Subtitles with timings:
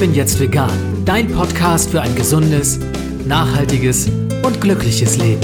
[0.00, 1.04] bin jetzt vegan.
[1.04, 2.80] Dein Podcast für ein gesundes,
[3.26, 4.08] nachhaltiges
[4.42, 5.42] und glückliches Leben.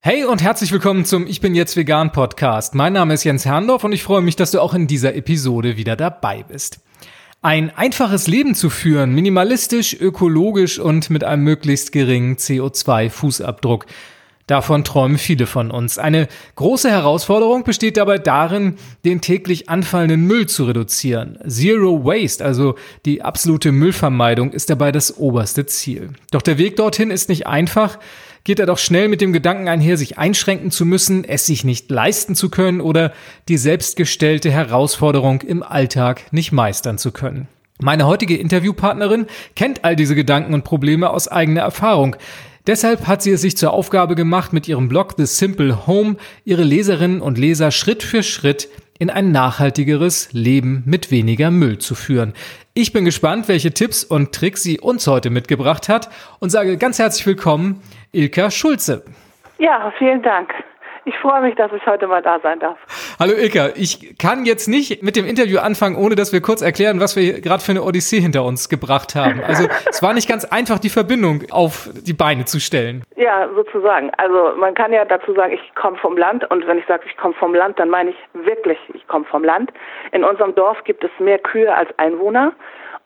[0.00, 2.74] Hey und herzlich willkommen zum Ich bin jetzt vegan Podcast.
[2.74, 5.76] Mein Name ist Jens Herndorf und ich freue mich, dass du auch in dieser Episode
[5.76, 6.80] wieder dabei bist.
[7.42, 13.84] Ein einfaches Leben zu führen, minimalistisch, ökologisch und mit einem möglichst geringen CO2-Fußabdruck.
[14.48, 15.98] Davon träumen viele von uns.
[15.98, 16.26] Eine
[16.56, 21.38] große Herausforderung besteht dabei darin, den täglich anfallenden Müll zu reduzieren.
[21.46, 22.74] Zero Waste, also
[23.04, 26.14] die absolute Müllvermeidung, ist dabei das oberste Ziel.
[26.30, 27.98] Doch der Weg dorthin ist nicht einfach,
[28.42, 31.90] geht er doch schnell mit dem Gedanken einher, sich einschränken zu müssen, es sich nicht
[31.90, 33.12] leisten zu können oder
[33.48, 37.48] die selbstgestellte Herausforderung im Alltag nicht meistern zu können.
[37.80, 42.16] Meine heutige Interviewpartnerin kennt all diese Gedanken und Probleme aus eigener Erfahrung.
[42.68, 46.62] Deshalb hat sie es sich zur Aufgabe gemacht, mit ihrem Blog The Simple Home ihre
[46.62, 52.34] Leserinnen und Leser Schritt für Schritt in ein nachhaltigeres Leben mit weniger Müll zu führen.
[52.74, 56.10] Ich bin gespannt, welche Tipps und Tricks sie uns heute mitgebracht hat
[56.40, 57.80] und sage ganz herzlich willkommen,
[58.12, 59.02] Ilka Schulze.
[59.56, 60.52] Ja, vielen Dank.
[61.06, 62.76] Ich freue mich, dass ich heute mal da sein darf.
[63.20, 67.00] Hallo Ilka, ich kann jetzt nicht mit dem Interview anfangen, ohne dass wir kurz erklären,
[67.00, 69.42] was wir gerade für eine Odyssee hinter uns gebracht haben.
[69.42, 73.02] Also es war nicht ganz einfach, die Verbindung auf die Beine zu stellen.
[73.16, 74.12] Ja, sozusagen.
[74.18, 77.16] Also man kann ja dazu sagen, ich komme vom Land und wenn ich sage, ich
[77.16, 79.72] komme vom Land, dann meine ich wirklich, ich komme vom Land.
[80.12, 82.52] In unserem Dorf gibt es mehr Kühe als Einwohner.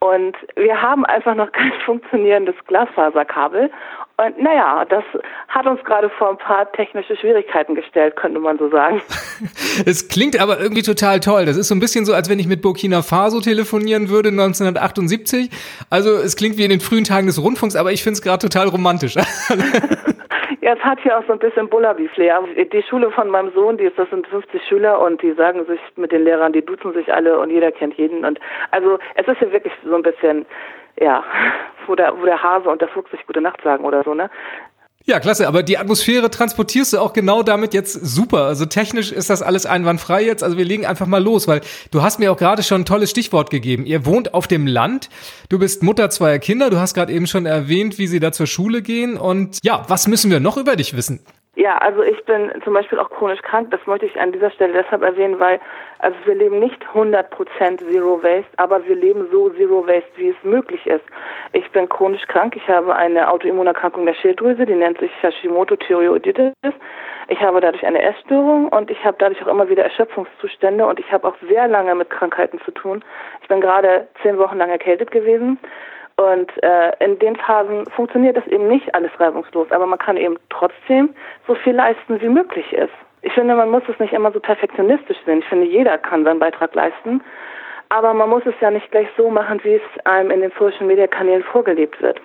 [0.03, 3.71] Und wir haben einfach noch kein funktionierendes Glasfaserkabel.
[4.19, 5.05] Und naja, das
[5.49, 9.01] hat uns gerade vor ein paar technische Schwierigkeiten gestellt, könnte man so sagen.
[9.87, 11.47] Es klingt aber irgendwie total toll.
[11.47, 15.51] Das ist so ein bisschen so, als wenn ich mit Burkina Faso telefonieren würde 1978.
[15.89, 18.47] Also es klingt wie in den frühen Tagen des Rundfunks, aber ich finde es gerade
[18.47, 19.17] total romantisch.
[20.63, 22.41] Ja, es hat hier auch so ein bisschen Bullaby-Flair.
[22.73, 25.81] Die Schule von meinem Sohn, die ist, das sind 50 Schüler und die sagen sich
[25.97, 28.25] mit den Lehrern, die duzen sich alle und jeder kennt jeden.
[28.25, 28.39] Und
[28.71, 30.47] also es ist hier wirklich so ein bisschen,
[31.01, 31.25] ja,
[31.87, 34.31] wo der, wo der Hase und der Fuchs sich gute Nacht sagen oder so, ne?
[35.05, 38.45] Ja, klasse, aber die Atmosphäre transportierst du auch genau damit jetzt super.
[38.45, 40.45] Also technisch ist das alles einwandfrei jetzt.
[40.45, 41.61] Also wir legen einfach mal los, weil
[41.91, 43.85] du hast mir auch gerade schon ein tolles Stichwort gegeben.
[43.85, 45.09] Ihr wohnt auf dem Land,
[45.49, 48.47] du bist Mutter zweier Kinder, du hast gerade eben schon erwähnt, wie sie da zur
[48.47, 49.17] Schule gehen.
[49.17, 51.19] Und ja, was müssen wir noch über dich wissen?
[51.55, 53.71] Ja, also ich bin zum Beispiel auch chronisch krank.
[53.71, 55.61] Das möchte ich an dieser Stelle deshalb erwähnen, weil
[55.99, 60.45] also wir leben nicht 100% Zero Waste, aber wir leben so Zero Waste, wie es
[60.45, 61.05] möglich ist.
[61.53, 62.57] Ich bin chronisch krank.
[62.57, 66.55] Ich habe eine Autoimmunerkrankung der Schilddrüse, die nennt sich Hashimoto-Thyreoiditis.
[67.29, 71.13] Ich habe dadurch eine Essstörung und ich habe dadurch auch immer wieder Erschöpfungszustände und ich
[71.13, 73.05] habe auch sehr lange mit Krankheiten zu tun.
[73.43, 75.59] Ich bin gerade zehn Wochen lang erkältet gewesen
[76.17, 80.37] und äh, in den Phasen funktioniert das eben nicht alles reibungslos, aber man kann eben
[80.51, 81.15] trotzdem
[81.47, 82.93] so viel leisten, wie möglich ist.
[83.23, 85.39] Ich finde, man muss es nicht immer so perfektionistisch sehen.
[85.39, 87.23] Ich finde, jeder kann seinen Beitrag leisten,
[87.89, 91.45] aber man muss es ja nicht gleich so machen, wie es einem in den Social-Media-Kanälen
[91.45, 92.21] vorgelebt wird.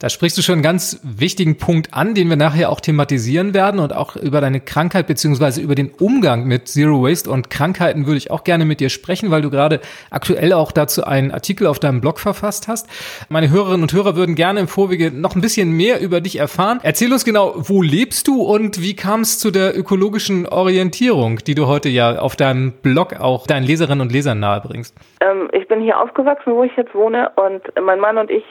[0.00, 3.78] Da sprichst du schon einen ganz wichtigen Punkt an, den wir nachher auch thematisieren werden
[3.78, 8.16] und auch über deine Krankheit beziehungsweise über den Umgang mit Zero Waste und Krankheiten würde
[8.16, 9.80] ich auch gerne mit dir sprechen, weil du gerade
[10.10, 12.88] aktuell auch dazu einen Artikel auf deinem Blog verfasst hast.
[13.28, 16.80] Meine Hörerinnen und Hörer würden gerne im Vorwege noch ein bisschen mehr über dich erfahren.
[16.82, 21.54] Erzähl uns genau, wo lebst du und wie kam es zu der ökologischen Orientierung, die
[21.54, 24.96] du heute ja auf deinem Blog auch deinen Leserinnen und Lesern nahebringst?
[25.20, 28.44] Ähm, ich bin hier aufgewachsen, wo ich jetzt wohne und mein Mann und ich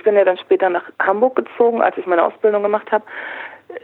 [0.00, 3.04] ich bin ja dann später nach Hamburg gezogen, als ich meine Ausbildung gemacht habe.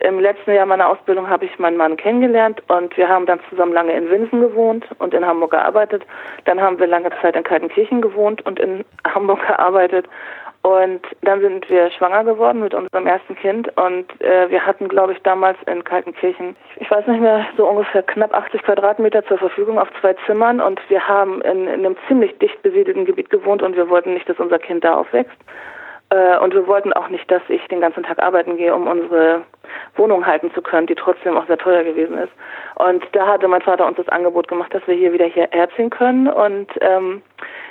[0.00, 3.75] Im letzten Jahr meiner Ausbildung habe ich meinen Mann kennengelernt und wir haben dann zusammen
[3.75, 6.05] lange in Winsen gewohnt und in Hamburg gearbeitet.
[6.47, 8.82] Dann haben wir lange Zeit in Kaltenkirchen gewohnt und in
[9.15, 10.06] Hamburg gearbeitet.
[10.66, 15.12] Und dann sind wir schwanger geworden mit unserem ersten Kind und äh, wir hatten, glaube
[15.12, 19.78] ich, damals in Kaltenkirchen, ich weiß nicht mehr, so ungefähr knapp 80 Quadratmeter zur Verfügung
[19.78, 23.76] auf zwei Zimmern und wir haben in, in einem ziemlich dicht besiedelten Gebiet gewohnt und
[23.76, 25.37] wir wollten nicht, dass unser Kind da aufwächst.
[26.11, 29.43] Äh, und wir wollten auch nicht, dass ich den ganzen Tag arbeiten gehe, um unsere
[29.97, 32.32] Wohnung halten zu können, die trotzdem auch sehr teuer gewesen ist.
[32.76, 35.91] Und da hatte mein Vater uns das Angebot gemacht, dass wir hier wieder hierher ziehen
[35.91, 36.29] können.
[36.29, 37.23] Und ähm,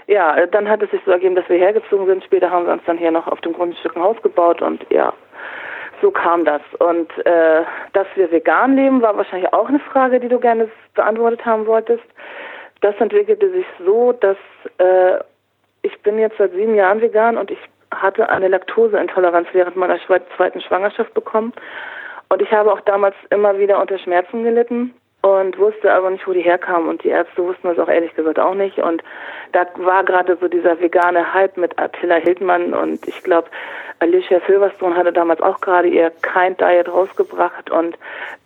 [0.08, 2.24] ja, dann hat es sich so ergeben, dass wir hergezogen sind.
[2.24, 5.14] Später haben wir uns dann hier noch auf dem Grundstück ein Haus gebaut und ja,
[6.02, 6.62] so kam das.
[6.80, 11.46] Und äh, dass wir vegan leben, war wahrscheinlich auch eine Frage, die du gerne beantwortet
[11.46, 12.04] haben wolltest.
[12.82, 14.38] Das entwickelte sich so, dass
[14.78, 15.20] äh,
[15.82, 17.60] ich bin jetzt seit sieben Jahren vegan und ich
[17.96, 20.00] hatte eine Laktoseintoleranz während meiner
[20.38, 21.54] zweiten Schwangerschaft bekommen.
[22.30, 26.34] Und ich habe auch damals immer wieder unter Schmerzen gelitten und wusste aber nicht, wo
[26.34, 26.88] die herkamen.
[26.88, 28.78] Und die Ärzte wussten das auch ehrlich gesagt auch nicht.
[28.78, 29.04] Und
[29.52, 32.74] da war gerade so dieser vegane Hype mit Attila Hildmann.
[32.74, 33.50] Und ich glaube,
[34.00, 37.98] Alicia Silverstone hatte damals auch gerade ihr Kind Diet rausgebracht und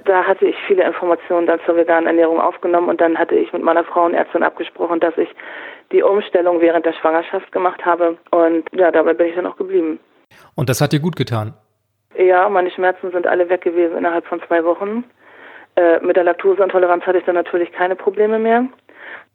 [0.05, 3.63] da hatte ich viele Informationen dann zur veganen Ernährung aufgenommen und dann hatte ich mit
[3.63, 5.29] meiner Frauenärztin abgesprochen, dass ich
[5.91, 9.99] die Umstellung während der Schwangerschaft gemacht habe und ja, dabei bin ich dann auch geblieben.
[10.55, 11.53] Und das hat dir gut getan?
[12.17, 15.03] Ja, meine Schmerzen sind alle weg gewesen innerhalb von zwei Wochen.
[15.75, 18.65] Äh, mit der Laktoseintoleranz hatte ich dann natürlich keine Probleme mehr.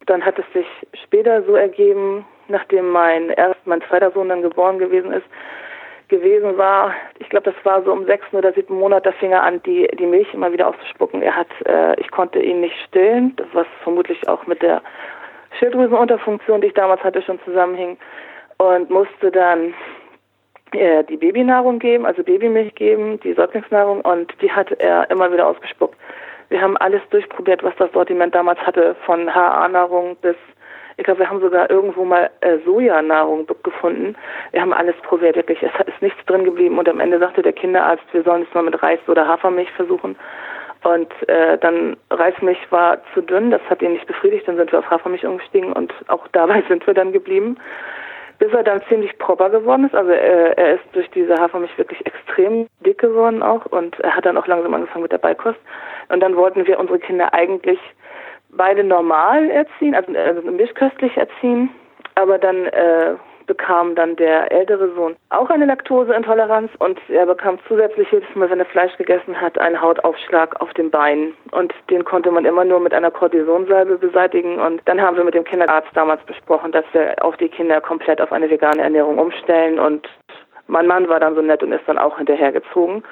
[0.07, 0.67] Dann hat es sich
[1.05, 5.25] später so ergeben, nachdem mein erst mein zweiter Sohn dann geboren gewesen ist,
[6.09, 9.43] gewesen war, ich glaube, das war so im sechsten oder siebten Monat, da fing er
[9.43, 11.23] an, die, die Milch immer wieder auszuspucken.
[11.23, 14.83] Er hat, äh, ich konnte ihn nicht stillen, das was vermutlich auch mit der
[15.59, 17.97] Schilddrüsenunterfunktion, die ich damals hatte, schon zusammenhing
[18.59, 19.75] und musste dann
[20.73, 25.47] äh, die Babynahrung geben, also Babymilch geben, die Säuglingsnahrung und die hat er immer wieder
[25.47, 25.97] ausgespuckt.
[26.49, 30.37] Wir haben alles durchprobiert, was das Sortiment damals hatte, von HA-Nahrung bis,
[30.97, 34.15] ich glaube, wir haben sogar irgendwo mal äh, Sojanahrung gefunden.
[34.53, 35.63] Wir haben alles probiert, wirklich.
[35.63, 38.63] Es ist nichts drin geblieben und am Ende sagte der Kinderarzt, wir sollen es mal
[38.63, 40.17] mit Reis oder Hafermilch versuchen.
[40.85, 44.79] Und äh, dann Reismilch war zu dünn, das hat ihn nicht befriedigt, dann sind wir
[44.79, 47.57] auf Hafermilch umgestiegen und auch dabei sind wir dann geblieben
[48.39, 49.95] bis er dann ziemlich proper geworden ist.
[49.95, 54.27] Also er, er ist durch diese Hafermilch wirklich extrem dick geworden auch und er hat
[54.27, 55.59] dann auch langsam angefangen mit der Beikost.
[56.09, 57.79] Und dann wollten wir unsere Kinder eigentlich
[58.51, 61.71] beide normal erziehen, also, also mischköstlich erziehen,
[62.15, 63.15] aber dann äh,
[63.47, 68.61] bekam dann der ältere Sohn auch eine Laktoseintoleranz und er bekam zusätzlich jedes Mal, wenn
[68.61, 71.35] er Fleisch gegessen hat, einen Hautaufschlag auf dem Bein.
[71.51, 74.61] Und den konnte man immer nur mit einer Kortisonsalbe beseitigen.
[74.61, 78.21] Und dann haben wir mit dem Kinderarzt damals besprochen, dass wir auch die Kinder komplett
[78.21, 79.79] auf eine vegane Ernährung umstellen.
[79.79, 80.09] Und
[80.67, 83.03] mein Mann war dann so nett und ist dann auch hinterhergezogen.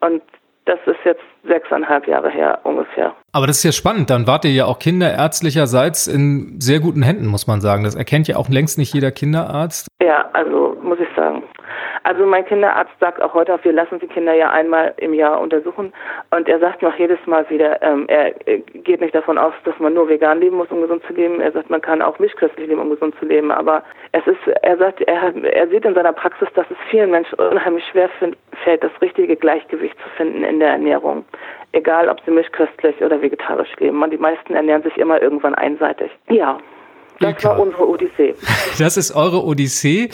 [0.00, 0.22] Und
[0.66, 3.14] das ist jetzt sechseinhalb Jahre her ungefähr.
[3.32, 4.10] Aber das ist ja spannend.
[4.10, 7.84] Dann wart ihr ja auch kinderärztlicherseits in sehr guten Händen, muss man sagen.
[7.84, 9.88] Das erkennt ja auch längst nicht jeder Kinderarzt.
[10.02, 11.42] Ja, also muss ich sagen.
[12.10, 15.92] Also mein Kinderarzt sagt auch heute, wir lassen die Kinder ja einmal im Jahr untersuchen
[16.32, 19.94] und er sagt auch jedes Mal wieder, ähm, er geht nicht davon aus, dass man
[19.94, 21.40] nur vegan leben muss, um gesund zu leben.
[21.40, 23.52] Er sagt, man kann auch mischköstlich leben, um gesund zu leben.
[23.52, 27.38] Aber es ist, er sagt, er, er sieht in seiner Praxis, dass es vielen Menschen
[27.38, 28.10] unheimlich schwer
[28.64, 31.24] fällt, das richtige Gleichgewicht zu finden in der Ernährung.
[31.70, 33.98] Egal, ob sie mischköstlich oder vegetarisch leben.
[33.98, 36.10] Man, die meisten ernähren sich immer irgendwann einseitig.
[36.28, 36.58] Ja.
[37.20, 38.34] Das war unsere Odyssee.
[38.80, 40.08] Das ist eure Odyssee.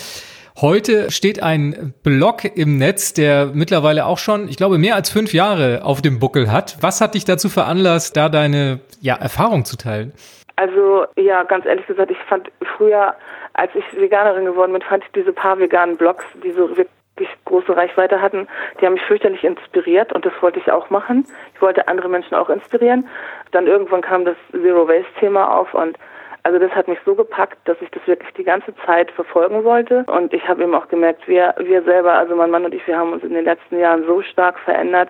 [0.58, 5.34] Heute steht ein Blog im Netz, der mittlerweile auch schon, ich glaube, mehr als fünf
[5.34, 6.78] Jahre auf dem Buckel hat.
[6.80, 10.14] Was hat dich dazu veranlasst, da deine ja, Erfahrung zu teilen?
[10.56, 13.14] Also ja, ganz ehrlich gesagt, ich fand früher,
[13.52, 17.76] als ich Veganerin geworden bin, fand ich diese paar veganen Blogs, die so wirklich große
[17.76, 18.48] Reichweite hatten,
[18.80, 21.26] die haben mich fürchterlich inspiriert und das wollte ich auch machen.
[21.54, 23.06] Ich wollte andere Menschen auch inspirieren.
[23.52, 25.98] Dann irgendwann kam das Zero Waste Thema auf und
[26.46, 30.04] also das hat mich so gepackt, dass ich das wirklich die ganze Zeit verfolgen wollte.
[30.06, 32.96] Und ich habe eben auch gemerkt, wir, wir selber, also mein Mann und ich, wir
[32.96, 35.08] haben uns in den letzten Jahren so stark verändert.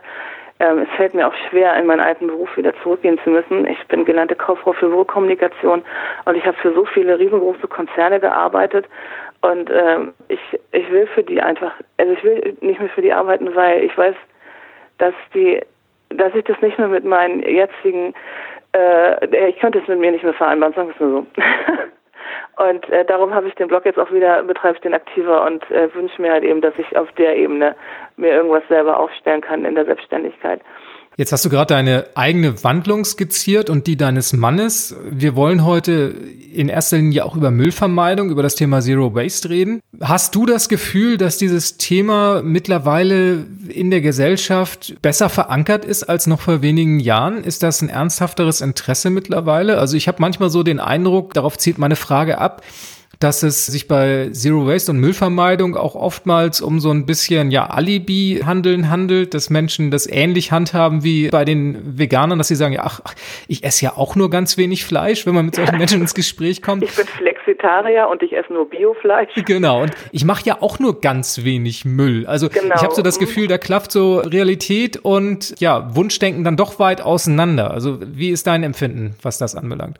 [0.61, 3.67] Ähm, es fällt mir auch schwer, in meinen alten Beruf wieder zurückgehen zu müssen.
[3.67, 5.83] Ich bin gelernte Kauffrau für Wohlkommunikation
[6.25, 8.87] und ich habe für so viele riesengroße Konzerne gearbeitet.
[9.43, 10.41] Und ähm, ich,
[10.73, 13.99] ich will für die einfach, also ich will nicht mehr für die arbeiten, weil ich
[13.99, 14.15] weiß,
[14.97, 15.61] dass die,
[16.09, 18.15] dass ich das nicht mehr mit meinen jetzigen
[18.77, 21.27] äh, ich könnte es mit mir nicht mehr vereinbaren, sagen wir es nur
[22.57, 22.65] so.
[22.69, 25.69] und äh, darum habe ich den Blog jetzt auch wieder, betreibe ich den aktiver und
[25.71, 27.75] äh, wünsche mir halt eben, dass ich auf der Ebene
[28.17, 30.61] mir irgendwas selber aufstellen kann in der Selbstständigkeit.
[31.19, 34.95] Jetzt hast du gerade deine eigene Wandlung skizziert und die deines Mannes.
[35.11, 36.15] Wir wollen heute
[36.53, 39.81] in erster Linie auch über Müllvermeidung, über das Thema Zero Waste reden.
[40.03, 46.27] Hast du das Gefühl, dass dieses Thema mittlerweile in der Gesellschaft besser verankert ist als
[46.27, 47.43] noch vor wenigen Jahren?
[47.43, 49.79] Ist das ein ernsthafteres Interesse mittlerweile?
[49.79, 52.63] Also ich habe manchmal so den Eindruck, darauf zielt meine Frage ab,
[53.19, 57.67] dass es sich bei Zero Waste und Müllvermeidung auch oftmals um so ein bisschen ja
[57.67, 62.83] Alibi-Handeln handelt, dass Menschen das ähnlich handhaben wie bei den Veganern, dass sie sagen, ja,
[62.85, 63.01] ach,
[63.49, 66.63] ich esse ja auch nur ganz wenig Fleisch, wenn man mit solchen Menschen ins Gespräch
[66.63, 66.83] kommt.
[66.83, 69.31] Ich bin Flexitarier und ich esse nur Biofleisch.
[69.47, 72.27] Genau, und ich mache ja auch nur ganz wenig Müll.
[72.27, 72.75] Also genau.
[72.75, 77.01] ich habe so das Gefühl, da klafft so Realität und ja, Wunschdenken dann doch weit
[77.01, 77.71] auseinander.
[77.71, 79.99] Also wie ist dein Empfinden, was das anbelangt?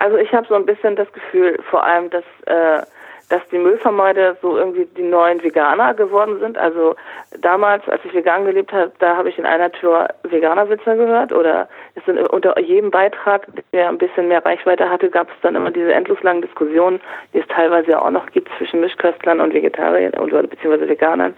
[0.00, 2.82] Also ich habe so ein bisschen das Gefühl, vor allem, dass äh,
[3.30, 6.58] dass die Müllvermeider so irgendwie die neuen Veganer geworden sind.
[6.58, 6.96] Also
[7.40, 11.68] damals, als ich vegan gelebt habe, da habe ich in einer Tür Veganerwitze gehört oder
[12.00, 15.70] es sind unter jedem Beitrag, der ein bisschen mehr Reichweite hatte, gab es dann immer
[15.70, 17.00] diese endlos langen Diskussionen,
[17.32, 21.34] die es teilweise auch noch gibt zwischen Mischköstlern und Vegetariern oder beziehungsweise Veganern.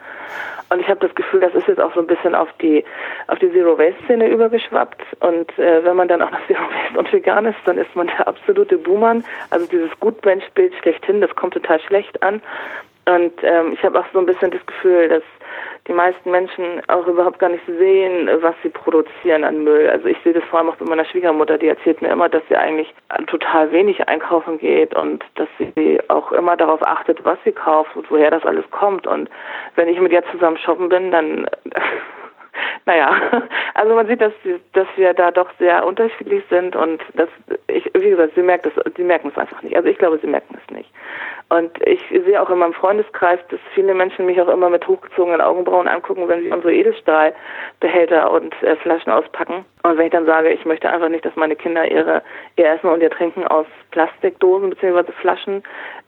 [0.70, 2.82] Und ich habe das Gefühl, das ist jetzt auch so ein bisschen auf die
[3.26, 5.02] auf die Zero Waste Szene übergeschwappt.
[5.20, 8.06] Und äh, wenn man dann auch noch Zero Waste und vegan ist, dann ist man
[8.06, 9.24] der absolute Buhmann.
[9.50, 12.40] Also dieses Gutmensch-Bild schlechthin, das kommt total schlecht an.
[13.04, 15.22] Und ähm, ich habe auch so ein bisschen das Gefühl, dass
[15.88, 19.90] die meisten Menschen auch überhaupt gar nicht sehen, was sie produzieren an Müll.
[19.90, 22.42] Also ich sehe das vor allem auch bei meiner Schwiegermutter, die erzählt mir immer, dass
[22.48, 22.94] sie eigentlich
[23.26, 28.08] total wenig einkaufen geht und dass sie auch immer darauf achtet, was sie kauft und
[28.10, 29.08] woher das alles kommt.
[29.08, 29.28] Und
[29.74, 31.46] wenn ich mit ihr zusammen shoppen bin, dann
[32.86, 33.10] naja,
[33.74, 34.32] also man sieht, dass,
[34.72, 37.28] dass wir da doch sehr unterschiedlich sind und dass
[37.66, 39.76] ich, wie gesagt, sie merkt es, sie merken es einfach nicht.
[39.76, 40.90] Also ich glaube, sie merken es nicht.
[41.48, 45.42] Und ich sehe auch in meinem Freundeskreis, dass viele Menschen mich auch immer mit hochgezogenen
[45.42, 49.66] Augenbrauen angucken, wenn sie unsere Edelstahlbehälter und äh, Flaschen auspacken.
[49.82, 52.22] Und wenn ich dann sage, ich möchte einfach nicht, dass meine Kinder ihre,
[52.56, 55.12] ihr Essen und ihr Trinken aus Plastikdosen bzw.
[55.12, 55.62] Flaschen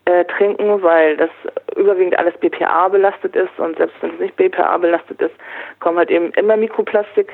[0.05, 1.29] äh, trinken, weil das
[1.75, 5.35] überwiegend alles BPA belastet ist und selbst wenn es nicht BPA belastet ist,
[5.79, 7.31] kommen halt eben immer Mikroplastik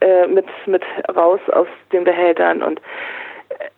[0.00, 0.82] äh, mit, mit
[1.14, 2.80] raus aus den Behältern und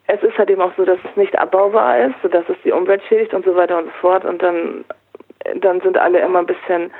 [0.08, 3.02] es ist halt eben auch so, dass es nicht abbaubar ist, sodass es die Umwelt
[3.08, 4.24] schädigt und so weiter und so fort.
[4.24, 4.84] Und dann,
[5.56, 6.92] dann sind alle immer ein bisschen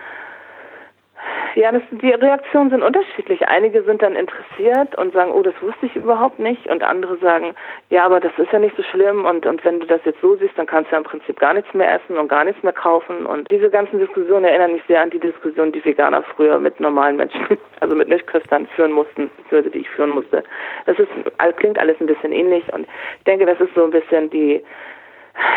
[1.57, 3.49] ja, das, die Reaktionen sind unterschiedlich.
[3.49, 6.67] Einige sind dann interessiert und sagen, oh, das wusste ich überhaupt nicht.
[6.67, 7.55] Und andere sagen,
[7.89, 9.25] ja, aber das ist ja nicht so schlimm.
[9.25, 11.55] Und, und wenn du das jetzt so siehst, dann kannst du ja im Prinzip gar
[11.55, 13.25] nichts mehr essen und gar nichts mehr kaufen.
[13.25, 17.17] Und diese ganzen Diskussionen erinnern mich sehr an die Diskussion, die Veganer früher mit normalen
[17.17, 17.41] Menschen,
[17.81, 20.45] also mit Nichtchristern führen mussten, beziehungsweise die ich führen musste.
[20.85, 21.09] Das ist,
[21.57, 22.71] klingt alles ein bisschen ähnlich.
[22.75, 22.87] Und
[23.19, 24.63] ich denke, das ist so ein bisschen die,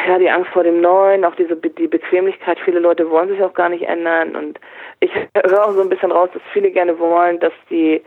[0.08, 2.58] ja, die Angst vor dem Neuen, auch diese die Bequemlichkeit.
[2.64, 4.60] Viele Leute wollen sich auch gar nicht ändern und
[5.00, 8.02] ich höre auch so ein bisschen raus, dass viele gerne wollen, dass die,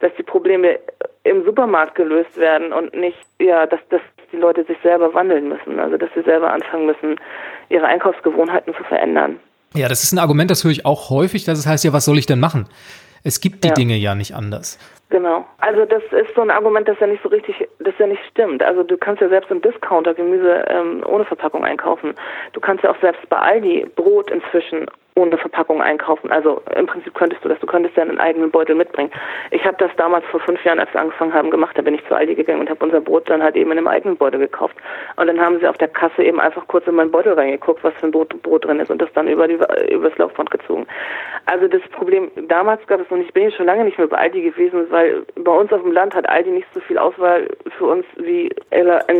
[0.00, 0.78] dass die Probleme
[1.24, 4.00] im Supermarkt gelöst werden und nicht, ja, dass, dass
[4.32, 7.16] die Leute sich selber wandeln müssen, also dass sie selber anfangen müssen,
[7.68, 9.38] ihre Einkaufsgewohnheiten zu verändern.
[9.74, 12.06] Ja, das ist ein Argument, das höre ich auch häufig, dass es heißt, ja, was
[12.06, 12.68] soll ich denn machen?
[13.24, 13.74] Es gibt die ja.
[13.74, 14.78] Dinge ja nicht anders.
[15.10, 15.46] Genau.
[15.58, 18.62] Also das ist so ein Argument, das ja nicht so richtig, das ja nicht stimmt.
[18.62, 22.14] Also du kannst ja selbst im Discounter Gemüse ähm, ohne Verpackung einkaufen.
[22.52, 24.86] Du kannst ja auch selbst bei Aldi Brot inzwischen
[25.18, 26.30] ohne Verpackung einkaufen.
[26.30, 29.10] Also im Prinzip könntest du das, du könntest ja einen eigenen Beutel mitbringen.
[29.50, 31.76] Ich habe das damals vor fünf Jahren, als wir angefangen haben, gemacht.
[31.76, 33.88] Da bin ich zu Aldi gegangen und habe unser Brot dann halt eben in einem
[33.88, 34.76] eigenen Beutel gekauft.
[35.16, 37.94] Und dann haben sie auf der Kasse eben einfach kurz in meinen Beutel reingeguckt, was
[37.94, 39.58] für ein Brot, Brot drin ist und das dann über die
[39.90, 40.86] übers Laufband gezogen.
[41.46, 44.18] Also das Problem, damals gab es noch nicht, bin ich schon lange nicht mehr bei
[44.18, 47.86] Aldi gewesen, weil bei uns auf dem Land hat Aldi nicht so viel Auswahl für
[47.86, 48.54] uns wie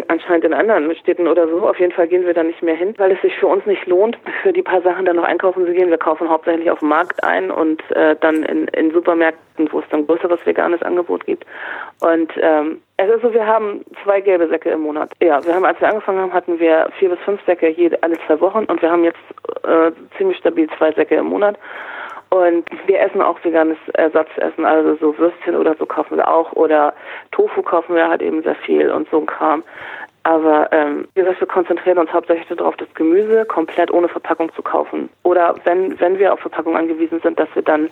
[0.09, 1.67] anscheinend in anderen Städten oder so.
[1.67, 3.87] Auf jeden Fall gehen wir da nicht mehr hin, weil es sich für uns nicht
[3.87, 5.90] lohnt, für die paar Sachen dann noch einkaufen zu gehen Produkten.
[5.90, 9.88] Wir kaufen hauptsächlich auf dem Markt ein und äh, dann in, in Supermärkten, wo es
[9.90, 11.45] dann größeres veganes Angebot gibt.
[12.00, 15.11] Und ähm, es ist so, wir haben zwei gelbe Säcke im Monat.
[15.21, 18.18] Ja, wir haben, als wir angefangen haben, hatten wir vier bis fünf Säcke jede, alle
[18.26, 19.18] zwei Wochen und wir haben jetzt
[19.64, 21.57] äh, ziemlich stabil zwei Säcke im Monat.
[22.30, 26.92] Und wir essen auch veganes Ersatzessen, also so Würstchen oder so kaufen wir auch oder
[27.30, 29.62] Tofu kaufen wir halt eben sehr viel und so ein Kram.
[30.29, 34.61] Aber ähm, wie gesagt, wir konzentrieren uns hauptsächlich darauf, das Gemüse komplett ohne Verpackung zu
[34.61, 35.09] kaufen.
[35.23, 37.89] Oder wenn, wenn wir auf Verpackung angewiesen sind, dass wir dann,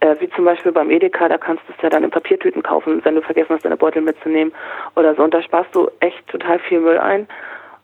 [0.00, 3.02] äh, wie zum Beispiel beim Edeka, da kannst du es ja dann in Papiertüten kaufen,
[3.02, 4.52] wenn du vergessen hast, deine Beutel mitzunehmen
[4.94, 5.22] oder so.
[5.22, 7.26] Und da sparst du echt total viel Müll ein.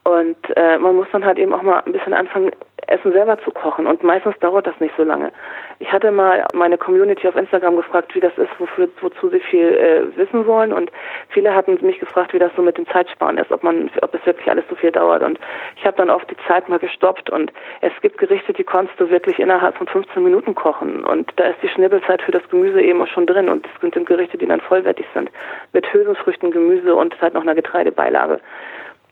[0.06, 2.52] Und äh, man muss dann halt eben auch mal ein bisschen anfangen,
[2.86, 3.88] Essen selber zu kochen.
[3.88, 5.32] Und meistens dauert das nicht so lange.
[5.80, 9.66] Ich hatte mal meine Community auf Instagram gefragt, wie das ist, wofür, wozu sie viel
[9.66, 10.72] äh, wissen wollen.
[10.72, 10.92] Und
[11.30, 14.24] viele hatten mich gefragt, wie das so mit dem Zeitsparen ist, ob man, ob es
[14.24, 15.24] wirklich alles so viel dauert.
[15.24, 15.40] Und
[15.74, 17.28] ich habe dann oft die Zeit mal gestoppt.
[17.28, 21.04] Und es gibt Gerichte, die kannst du wirklich innerhalb von 15 Minuten kochen.
[21.04, 23.48] Und da ist die Schnibbelzeit für das Gemüse eben auch schon drin.
[23.48, 25.32] Und es sind Gerichte, die dann vollwertig sind.
[25.72, 28.38] Mit Hülsenfrüchten, Gemüse und halt noch einer Getreidebeilage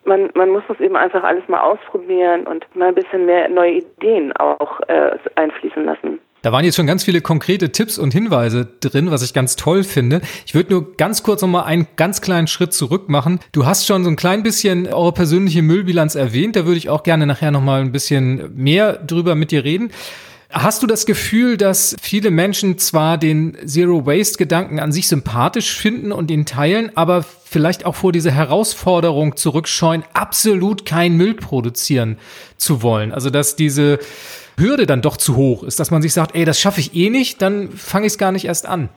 [0.07, 3.79] man, man muss das eben einfach alles mal ausprobieren und mal ein bisschen mehr neue
[3.79, 6.21] Ideen auch äh, einfließen lassen.
[6.43, 9.83] Da waren jetzt schon ganz viele konkrete Tipps und Hinweise drin, was ich ganz toll
[9.83, 10.21] finde.
[10.45, 13.41] Ich würde nur ganz kurz noch mal einen ganz kleinen Schritt zurück machen.
[13.53, 16.55] Du hast schon so ein klein bisschen eure persönliche Müllbilanz erwähnt.
[16.57, 19.91] Da würde ich auch gerne nachher noch mal ein bisschen mehr drüber mit dir reden.
[20.57, 26.31] Hast du das Gefühl, dass viele Menschen zwar den Zero-Waste-Gedanken an sich sympathisch finden und
[26.31, 32.19] ihn teilen, aber vielleicht auch vor dieser Herausforderung zurückscheuen, absolut keinen Müll produzieren
[32.57, 33.13] zu wollen?
[33.13, 33.99] Also dass diese
[34.57, 37.11] Hürde dann doch zu hoch ist, dass man sich sagt, ey, das schaffe ich eh
[37.11, 38.91] nicht, dann fange ich es gar nicht erst an.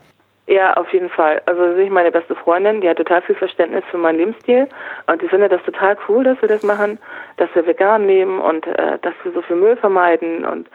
[0.45, 1.41] Ja, auf jeden Fall.
[1.47, 4.67] Also sehe ich meine beste Freundin, die hat total viel Verständnis für meinen Lebensstil
[5.07, 6.99] und ich finde das total cool, dass wir das machen,
[7.37, 10.69] dass wir vegan leben und äh, dass wir so viel Müll vermeiden und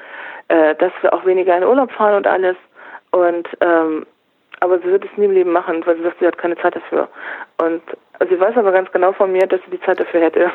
[0.53, 2.57] äh, dass wir auch weniger in Urlaub fahren und alles.
[3.11, 4.05] Und ähm,
[4.61, 6.77] aber sie wird es nie im Leben machen, weil sie sagt, sie hat keine Zeit
[6.77, 7.09] dafür.
[7.61, 7.81] Und
[8.29, 10.51] sie weiß aber ganz genau von mir, dass sie die Zeit dafür hätte.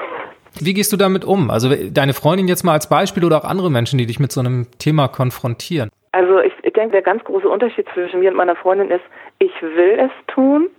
[0.62, 1.50] Wie gehst du damit um?
[1.50, 4.40] Also deine Freundin jetzt mal als Beispiel oder auch andere Menschen, die dich mit so
[4.40, 5.90] einem Thema konfrontieren?
[6.12, 9.04] Also ich, ich denke, der ganz große Unterschied zwischen mir und meiner Freundin ist,
[9.40, 10.70] ich will es tun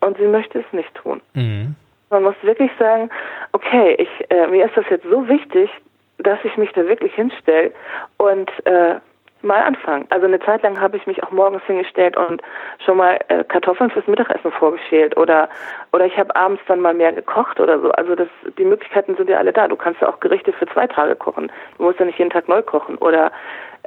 [0.00, 1.22] und sie möchte es nicht tun.
[1.34, 1.74] Mhm.
[2.10, 3.08] Man muss wirklich sagen,
[3.52, 5.70] okay, ich, äh, mir ist das jetzt so wichtig,
[6.18, 7.72] dass ich mich da wirklich hinstelle
[8.16, 8.96] und äh,
[9.42, 10.06] mal anfangen.
[10.10, 12.42] Also eine Zeit lang habe ich mich auch morgens hingestellt und
[12.84, 15.48] schon mal äh, Kartoffeln fürs Mittagessen vorgeschält oder
[15.92, 17.90] oder ich habe abends dann mal mehr gekocht oder so.
[17.92, 19.68] Also das die Möglichkeiten sind ja alle da.
[19.68, 21.50] Du kannst ja auch Gerichte für zwei Tage kochen.
[21.76, 23.30] Du musst ja nicht jeden Tag neu kochen oder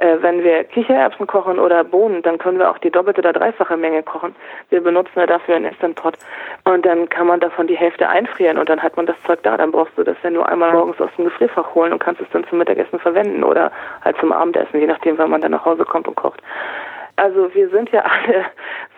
[0.00, 3.76] äh, wenn wir Kichererbsen kochen oder Bohnen, dann können wir auch die doppelte oder dreifache
[3.76, 4.34] Menge kochen.
[4.70, 6.14] Wir benutzen ja dafür einen Instant Pot.
[6.64, 9.56] Und dann kann man davon die Hälfte einfrieren und dann hat man das Zeug da.
[9.56, 12.28] Dann brauchst du das ja nur einmal morgens aus dem Gefrierfach holen und kannst es
[12.32, 13.70] dann zum Mittagessen verwenden oder
[14.02, 16.42] halt zum Abendessen, je nachdem, wann man dann nach Hause kommt und kocht
[17.20, 18.46] also wir sind ja alle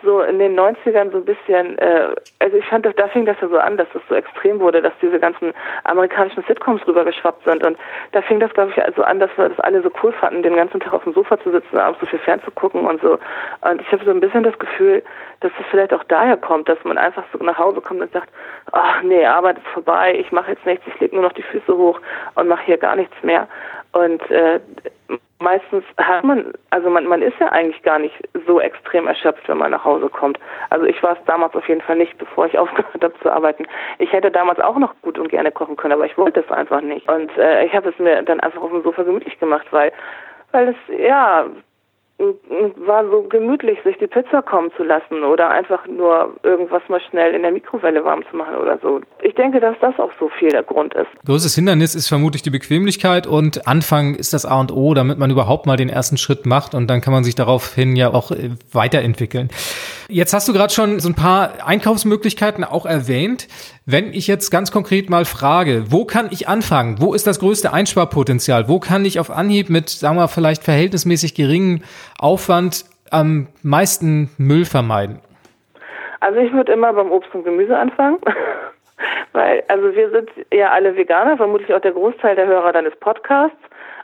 [0.01, 2.07] so in den 90ern so ein bisschen, äh,
[2.39, 4.93] also ich fand, da fing das ja so an, dass es so extrem wurde, dass
[5.01, 5.53] diese ganzen
[5.83, 7.77] amerikanischen Sitcoms rübergeschwappt sind und
[8.13, 10.55] da fing das, glaube ich, also an, dass wir das alle so cool fanden, den
[10.55, 13.19] ganzen Tag auf dem Sofa zu sitzen, abends so viel fernzugucken und so.
[13.61, 15.03] Und ich habe so ein bisschen das Gefühl,
[15.41, 18.29] dass es vielleicht auch daher kommt, dass man einfach so nach Hause kommt und sagt,
[18.71, 21.75] ach nee, Arbeit ist vorbei, ich mache jetzt nichts, ich lege nur noch die Füße
[21.75, 21.99] hoch
[22.35, 23.47] und mache hier gar nichts mehr.
[23.91, 24.59] Und äh,
[25.43, 28.15] meistens hat man, also man, man ist ja eigentlich gar nicht
[28.47, 30.39] so extrem erschöpft, wenn man nach Hause kommt.
[30.69, 33.67] Also ich war es damals auf jeden Fall nicht, bevor ich aufgehört habe zu arbeiten.
[33.99, 36.81] Ich hätte damals auch noch gut und gerne kochen können, aber ich wollte es einfach
[36.81, 37.07] nicht.
[37.09, 39.91] Und äh, ich habe es mir dann einfach auf dem Sofa gemütlich gemacht, weil
[40.53, 41.47] weil es ja
[42.19, 47.33] war so gemütlich, sich die Pizza kommen zu lassen oder einfach nur irgendwas mal schnell
[47.33, 49.01] in der Mikrowelle warm zu machen oder so.
[49.21, 51.07] Ich denke, dass das auch so viel der Grund ist.
[51.25, 55.31] Größtes Hindernis ist vermutlich die Bequemlichkeit und Anfang ist das A und O, damit man
[55.31, 58.51] überhaupt mal den ersten Schritt macht und dann kann man sich daraufhin ja auch äh,
[58.71, 59.49] weiterentwickeln.
[60.09, 63.47] Jetzt hast du gerade schon so ein paar Einkaufsmöglichkeiten auch erwähnt.
[63.85, 67.01] Wenn ich jetzt ganz konkret mal frage, wo kann ich anfangen?
[67.01, 68.67] Wo ist das größte Einsparpotenzial?
[68.67, 71.83] Wo kann ich auf Anhieb mit, sagen wir, vielleicht verhältnismäßig geringem
[72.19, 75.19] Aufwand am meisten Müll vermeiden?
[76.19, 78.17] Also ich würde immer beim Obst und Gemüse anfangen.
[79.33, 83.57] Weil, also wir sind ja alle Veganer, vermutlich auch der Großteil der Hörer deines Podcasts.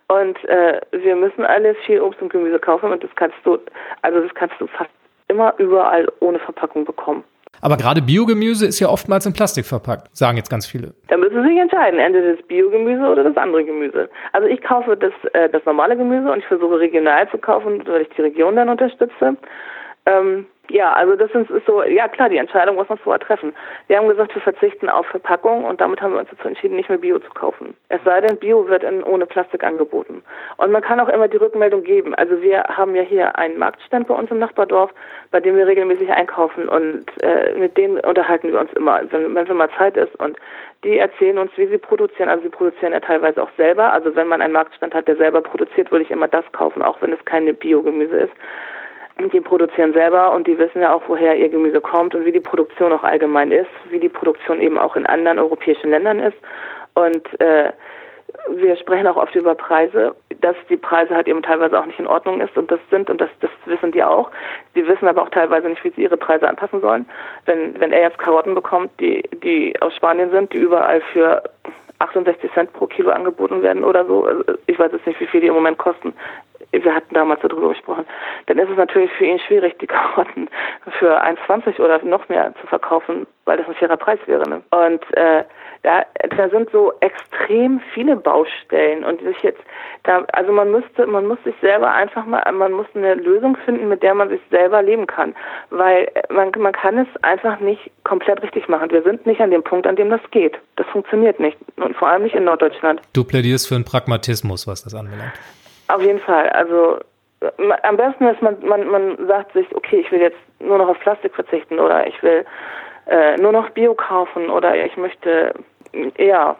[0.08, 3.60] Und äh, wir müssen alles viel Obst und Gemüse kaufen und das kannst du,
[4.01, 4.89] also das kannst du fast
[5.29, 7.24] immer überall ohne Verpackung bekommen.
[7.61, 10.94] Aber gerade Biogemüse ist ja oftmals in Plastik verpackt, sagen jetzt ganz viele.
[11.07, 14.09] Da müssen Sie sich entscheiden, entweder das Biogemüse oder das andere Gemüse.
[14.31, 18.03] Also ich kaufe das, äh, das normale Gemüse und ich versuche regional zu kaufen, weil
[18.03, 19.35] ich die Region dann unterstütze.
[20.05, 23.53] Ähm, ja, also das ist so, ja klar, die Entscheidung muss man vorher treffen.
[23.88, 26.90] Wir haben gesagt, wir verzichten auf Verpackung und damit haben wir uns dazu entschieden, nicht
[26.90, 27.75] mehr Bio zu kaufen.
[27.90, 30.22] Es sei denn, Bio wird in, ohne Plastik angeboten.
[30.58, 32.14] Und man kann auch immer die Rückmeldung geben.
[32.16, 34.92] Also wir haben ja hier einen Marktstand bei uns im Nachbardorf,
[35.32, 39.58] bei dem wir regelmäßig einkaufen und äh, mit denen unterhalten wir uns immer, wenn, wenn
[39.58, 40.38] mal Zeit ist und
[40.84, 42.29] die erzählen uns, wie sie produzieren.
[42.29, 43.92] Also sie produzieren ja teilweise auch selber.
[43.92, 47.01] Also wenn man einen Marktstand hat, der selber produziert, würde ich immer das kaufen, auch
[47.01, 48.34] wenn es keine Biogemüse ist
[49.27, 52.40] die produzieren selber und die wissen ja auch, woher ihr Gemüse kommt und wie die
[52.40, 56.38] Produktion auch allgemein ist, wie die Produktion eben auch in anderen europäischen Ländern ist.
[56.94, 57.72] Und äh,
[58.50, 62.08] wir sprechen auch oft über Preise, dass die Preise halt eben teilweise auch nicht in
[62.08, 64.32] Ordnung ist und das sind und das, das wissen die auch.
[64.75, 67.05] Die wissen aber auch teilweise nicht, wie sie ihre Preise anpassen sollen.
[67.46, 71.44] Wenn, wenn er jetzt Karotten bekommt, die, die aus Spanien sind, die überall für
[72.00, 75.42] 68 Cent pro Kilo angeboten werden oder so, also ich weiß jetzt nicht, wie viel
[75.42, 76.14] die im Moment kosten
[76.72, 78.05] wir hatten damals darüber gesprochen,
[78.46, 80.50] dann ist es natürlich für ihn schwierig, die Karotten
[81.00, 84.48] für 1,20 oder noch mehr zu verkaufen, weil das ein fairer Preis wäre.
[84.48, 84.62] Ne?
[84.72, 85.44] Und äh,
[85.84, 86.05] da,
[86.36, 89.62] da sind so extrem viele Baustellen und sich jetzt
[90.03, 93.90] da, also man müsste, man muss sich selber einfach mal, man muss eine Lösung finden,
[93.90, 95.36] mit der man sich selber leben kann,
[95.70, 98.92] weil man, man kann es einfach nicht komplett richtig machen.
[98.92, 100.58] Wir sind nicht an dem Punkt, an dem das geht.
[100.75, 103.01] Das funktioniert nicht und vor allem nicht in Norddeutschland.
[103.14, 105.34] Du plädierst für einen Pragmatismus, was das anbelangt.
[105.89, 106.49] Auf jeden Fall.
[106.49, 106.99] Also
[107.83, 110.99] am besten ist, man, man, man sagt sich, okay, ich will jetzt nur noch auf
[110.99, 112.45] Plastik verzichten oder ich will
[113.07, 115.53] äh, nur noch Bio kaufen oder ich möchte,
[116.17, 116.55] ja,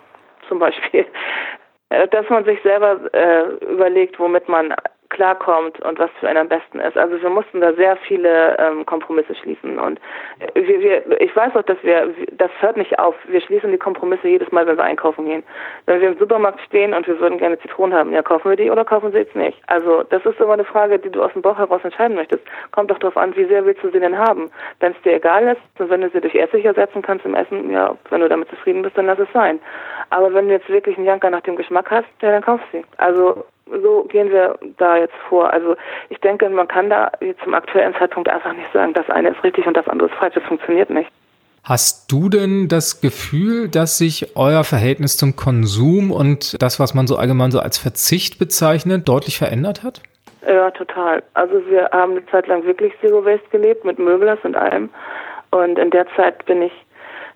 [0.48, 1.06] zum Beispiel,
[1.90, 4.74] äh, dass man sich selber äh, überlegt, womit man
[5.10, 6.98] klarkommt und was für einen am besten ist.
[6.98, 10.00] Also wir mussten da sehr viele ähm, Kompromisse schließen und
[10.54, 13.16] wir, wir, ich weiß auch, dass wir, das hört nicht auf.
[13.28, 15.44] Wir schließen die Kompromisse jedes Mal, wenn wir einkaufen gehen.
[15.86, 18.70] Wenn wir im Supermarkt stehen und wir würden gerne Zitronen haben, ja, kaufen wir die
[18.70, 19.60] oder kaufen sie jetzt nicht?
[19.68, 22.44] Also das ist immer eine Frage, die du aus dem Bauch heraus entscheiden möchtest.
[22.72, 24.52] Kommt doch darauf an, wie sehr willst du sie denn haben.
[24.80, 27.72] Wenn es dir egal ist und wenn du sie durch Essig ersetzen kannst im Essen,
[27.72, 29.60] ja, wenn du damit zufrieden bist, dann lass es sein.
[30.12, 32.84] Aber wenn du jetzt wirklich einen Janker nach dem Geschmack hast, ja, dann kauf sie.
[32.98, 33.46] Also
[33.84, 35.52] so gehen wir da jetzt vor.
[35.52, 35.76] Also
[36.10, 39.44] ich denke, man kann da jetzt zum aktuellen Zeitpunkt einfach nicht sagen, das eine ist
[39.44, 40.36] richtig und das andere ist falsch.
[40.36, 41.10] Das funktioniert nicht.
[41.64, 47.06] Hast du denn das Gefühl, dass sich euer Verhältnis zum Konsum und das, was man
[47.06, 50.02] so allgemein so als Verzicht bezeichnet, deutlich verändert hat?
[50.48, 51.22] Ja, total.
[51.34, 54.90] Also wir haben eine Zeit lang wirklich Zero Waste gelebt mit Möblers und allem.
[55.52, 56.72] Und in der Zeit bin ich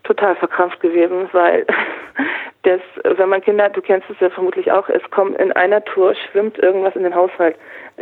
[0.04, 1.66] total verkrampft gewesen, weil
[2.64, 5.84] dass, wenn man Kinder hat, du kennst es ja vermutlich auch, es kommt in einer
[5.84, 7.58] Tour, schwimmt irgendwas in den Haushalt.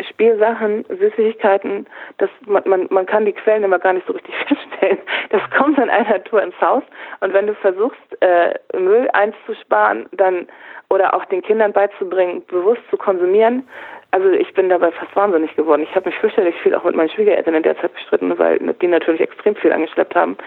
[0.09, 1.87] Spielsachen, Süßigkeiten,
[2.19, 4.99] das, man, man, man kann die Quellen immer gar nicht so richtig feststellen.
[5.29, 6.83] Das kommt in einer Tour ins Haus
[7.21, 10.47] und wenn du versuchst, äh, Müll einzusparen, dann
[10.89, 13.67] oder auch den Kindern beizubringen, bewusst zu konsumieren,
[14.11, 15.83] also ich bin dabei fast wahnsinnig geworden.
[15.83, 18.87] Ich habe mich fürchterlich viel auch mit meinen Schwiegereltern in der Zeit gestritten, weil die
[18.87, 20.37] natürlich extrem viel angeschleppt haben.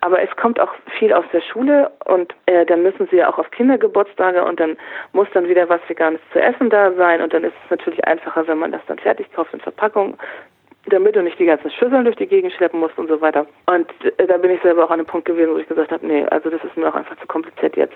[0.00, 3.38] Aber es kommt auch viel aus der Schule und äh, dann müssen sie ja auch
[3.38, 4.76] auf Kindergeburtstage und dann
[5.12, 8.46] muss dann wieder was Veganes zu essen da sein und dann ist es natürlich einfacher,
[8.46, 10.16] wenn man das dann fertig kauft in Verpackung
[10.86, 13.46] damit du nicht die ganzen Schüsseln durch die Gegend schleppen musst und so weiter.
[13.66, 16.06] Und äh, da bin ich selber auch an einem Punkt gewesen, wo ich gesagt habe,
[16.06, 17.94] nee, also das ist mir auch einfach zu kompliziert jetzt.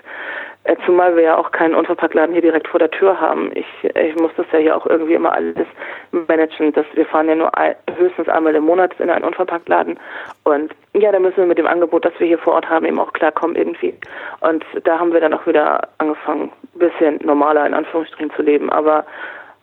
[0.65, 3.51] Äh, zumal wir ja auch keinen Unverpacktladen hier direkt vor der Tür haben.
[3.55, 5.67] Ich, ich muss das ja hier auch irgendwie immer alles
[6.11, 6.73] managen.
[6.73, 7.51] Das, wir fahren ja nur
[7.97, 9.99] höchstens einmal im Monat in einen Unverpacktladen.
[10.43, 12.99] Und ja, da müssen wir mit dem Angebot, das wir hier vor Ort haben, eben
[12.99, 13.95] auch klarkommen irgendwie.
[14.41, 18.69] Und da haben wir dann auch wieder angefangen, ein bisschen normaler in Anführungsstrichen zu leben.
[18.69, 19.05] Aber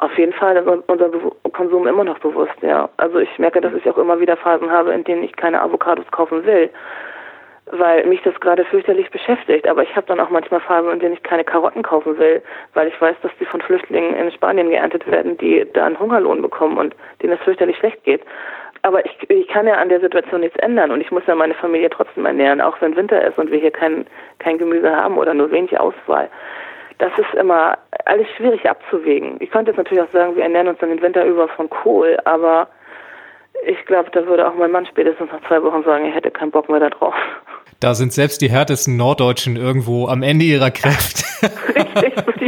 [0.01, 1.11] auf jeden Fall unser
[1.53, 2.89] Konsum immer noch bewusst, ja.
[2.97, 6.11] Also ich merke, dass ich auch immer wieder Phasen habe, in denen ich keine Avocados
[6.11, 6.71] kaufen will,
[7.71, 9.69] weil mich das gerade fürchterlich beschäftigt.
[9.69, 12.41] Aber ich habe dann auch manchmal Phasen, in denen ich keine Karotten kaufen will,
[12.73, 16.41] weil ich weiß, dass die von Flüchtlingen in Spanien geerntet werden, die da einen Hungerlohn
[16.41, 18.23] bekommen und denen es fürchterlich schlecht geht.
[18.81, 21.53] Aber ich, ich kann ja an der Situation nichts ändern und ich muss ja meine
[21.53, 24.07] Familie trotzdem ernähren, auch wenn Winter ist und wir hier kein,
[24.39, 26.31] kein Gemüse haben oder nur wenig Auswahl
[27.01, 29.37] das ist immer alles schwierig abzuwägen.
[29.41, 32.19] Ich könnte jetzt natürlich auch sagen, wir ernähren uns dann den Winter über von Kohl,
[32.25, 32.69] aber
[33.67, 36.51] ich glaube, da würde auch mein Mann spätestens nach zwei Wochen sagen, er hätte keinen
[36.51, 37.15] Bock mehr darauf.
[37.81, 41.25] Da sind selbst die härtesten Norddeutschen irgendwo am Ende ihrer Kräfte.
[41.75, 42.45] Richtig, würde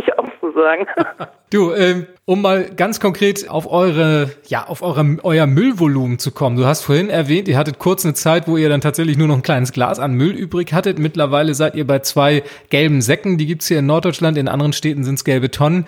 [0.52, 0.86] ich auch so sagen.
[1.52, 6.56] Du, ähm, um mal ganz konkret auf eure, ja, auf eure, euer Müllvolumen zu kommen.
[6.56, 9.36] Du hast vorhin erwähnt, ihr hattet kurz eine Zeit, wo ihr dann tatsächlich nur noch
[9.36, 10.98] ein kleines Glas an Müll übrig hattet.
[10.98, 13.36] Mittlerweile seid ihr bei zwei gelben Säcken.
[13.36, 14.38] Die gibt's hier in Norddeutschland.
[14.38, 15.84] In anderen Städten sind's gelbe Tonnen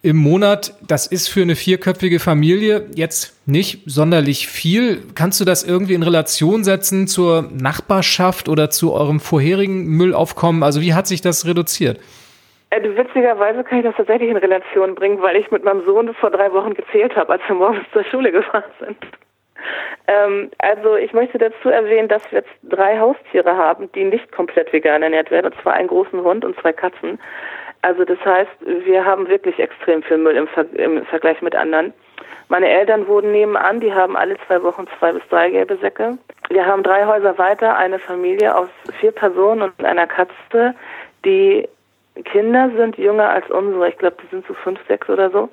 [0.00, 0.74] im Monat.
[0.86, 5.02] Das ist für eine vierköpfige Familie jetzt nicht sonderlich viel.
[5.14, 10.62] Kannst du das irgendwie in Relation setzen zur Nachbarschaft oder zu eurem vorherigen Müllaufkommen?
[10.62, 12.00] Also wie hat sich das reduziert?
[12.72, 16.30] Äh, witzigerweise kann ich das tatsächlich in Relation bringen, weil ich mit meinem Sohn vor
[16.30, 18.96] drei Wochen gezählt habe, als wir morgens zur Schule gefahren sind.
[20.06, 24.72] Ähm, also ich möchte dazu erwähnen, dass wir jetzt drei Haustiere haben, die nicht komplett
[24.72, 27.20] vegan ernährt werden, und zwar einen großen Hund und zwei Katzen.
[27.82, 31.92] Also das heißt, wir haben wirklich extrem viel Müll im, Ver im Vergleich mit anderen.
[32.48, 36.16] Meine Eltern wohnen nebenan, die haben alle zwei Wochen zwei bis drei gelbe Säcke.
[36.48, 40.74] Wir haben drei Häuser weiter eine Familie aus vier Personen und einer Katze,
[41.24, 41.68] die
[42.24, 43.88] Kinder sind jünger als unsere.
[43.88, 45.48] Ich glaube, die sind so fünf, sechs oder so.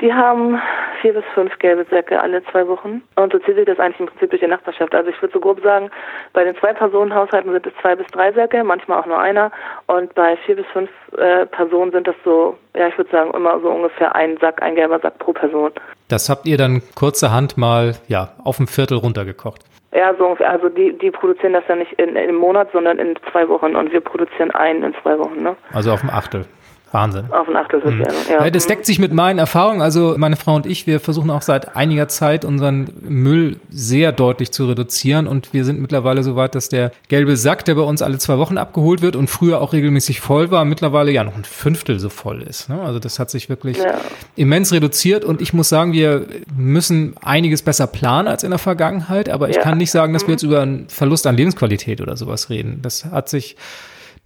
[0.00, 0.60] Die haben
[1.00, 3.02] vier bis fünf gelbe Säcke alle zwei Wochen.
[3.14, 4.94] Und so zieht sich das eigentlich im Prinzip durch die Nachbarschaft.
[4.94, 5.90] Also ich würde so grob sagen,
[6.32, 9.52] bei den Zwei-Personen-Haushalten sind es zwei bis drei Säcke, manchmal auch nur einer.
[9.86, 13.60] Und bei vier bis fünf äh, Personen sind das so, ja, ich würde sagen, immer
[13.60, 15.70] so ungefähr ein Sack, ein gelber Sack pro Person.
[16.08, 19.62] Das habt ihr dann kurzerhand mal, ja, auf ein Viertel runtergekocht.
[19.94, 20.36] Ja, so.
[20.44, 23.92] Also die, die produzieren das ja nicht in, einem Monat, sondern in zwei Wochen und
[23.92, 25.56] wir produzieren einen in zwei Wochen, ne?
[25.72, 26.46] Also auf ein Achtel.
[26.94, 27.26] Wahnsinn.
[27.30, 28.04] Auf ein Achtel mhm.
[28.30, 28.48] ja.
[28.48, 29.82] Das deckt sich mit meinen Erfahrungen.
[29.82, 34.52] Also meine Frau und ich, wir versuchen auch seit einiger Zeit unseren Müll sehr deutlich
[34.52, 38.00] zu reduzieren und wir sind mittlerweile so weit, dass der gelbe Sack, der bei uns
[38.00, 41.44] alle zwei Wochen abgeholt wird und früher auch regelmäßig voll war, mittlerweile ja noch ein
[41.44, 42.68] Fünftel so voll ist.
[42.68, 42.80] Ne?
[42.80, 43.94] Also das hat sich wirklich ja.
[44.36, 46.26] immens reduziert und ich muss sagen, wir
[46.56, 49.62] müssen einiges besser planen als in der Vergangenheit, aber ich ja.
[49.62, 50.34] kann nicht sagen, dass wir mhm.
[50.34, 52.78] jetzt über einen Verlust an Lebensqualität oder sowas reden.
[52.82, 53.56] Das hat sich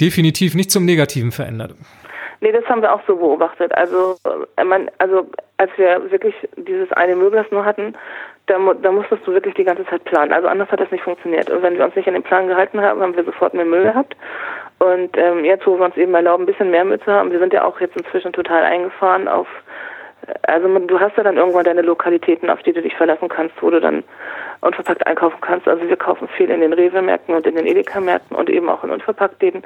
[0.01, 1.75] definitiv nicht zum Negativen verändert.
[2.41, 3.73] Nee, das haben wir auch so beobachtet.
[3.75, 4.17] Also,
[4.57, 7.95] äh, man, also als wir wirklich dieses eine Möbel nur hatten,
[8.47, 10.33] da, da musstest du wirklich die ganze Zeit planen.
[10.33, 11.51] Also anders hat das nicht funktioniert.
[11.51, 13.83] Und wenn wir uns nicht an den Plan gehalten haben, haben wir sofort mehr Müll
[13.83, 14.17] gehabt.
[14.79, 17.41] Und ähm, jetzt, wo wir uns eben erlauben, ein bisschen mehr Müll zu haben, wir
[17.41, 19.49] sind ja auch jetzt inzwischen total eingefahren auf
[20.27, 23.61] äh, also du hast ja dann irgendwann deine Lokalitäten, auf die du dich verlassen kannst,
[23.61, 24.05] wo du dann
[24.61, 25.69] unverpackt einkaufen kannst.
[25.69, 28.91] Also wir kaufen viel in den Rewe-Märkten und in den Edeka-Märkten und eben auch in
[28.91, 29.63] Unverpacktläden.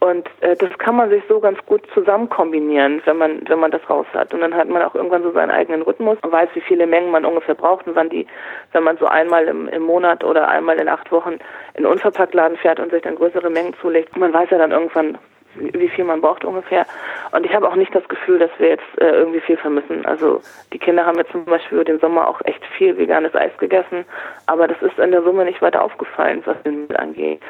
[0.00, 3.70] Und äh, das kann man sich so ganz gut zusammen kombinieren, wenn man wenn man
[3.70, 4.32] das raus hat.
[4.32, 7.10] Und dann hat man auch irgendwann so seinen eigenen Rhythmus und weiß, wie viele Mengen
[7.10, 8.26] man ungefähr braucht und wann die,
[8.72, 11.38] wenn man so einmal im, im Monat oder einmal in acht Wochen
[11.74, 14.16] in Unverpacktladen fährt und sich dann größere Mengen zulegt.
[14.16, 15.18] Man weiß ja dann irgendwann,
[15.54, 16.86] wie viel man braucht ungefähr.
[17.32, 20.06] Und ich habe auch nicht das Gefühl, dass wir jetzt äh, irgendwie viel vermissen.
[20.06, 20.40] Also
[20.72, 24.06] die Kinder haben jetzt zum Beispiel über den Sommer auch echt viel veganes Eis gegessen,
[24.46, 27.42] aber das ist in der Summe nicht weiter aufgefallen, was den Müll angeht.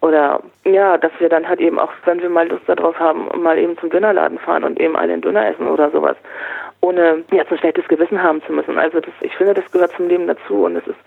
[0.00, 3.58] Oder ja, dass wir dann halt eben auch, wenn wir mal Lust darauf haben, mal
[3.58, 6.16] eben zum Dönerladen fahren und eben einen Döner essen oder sowas,
[6.80, 8.78] ohne jetzt ein schlechtes Gewissen haben zu müssen.
[8.78, 10.98] Also das, ich finde, das gehört zum Leben dazu und es ist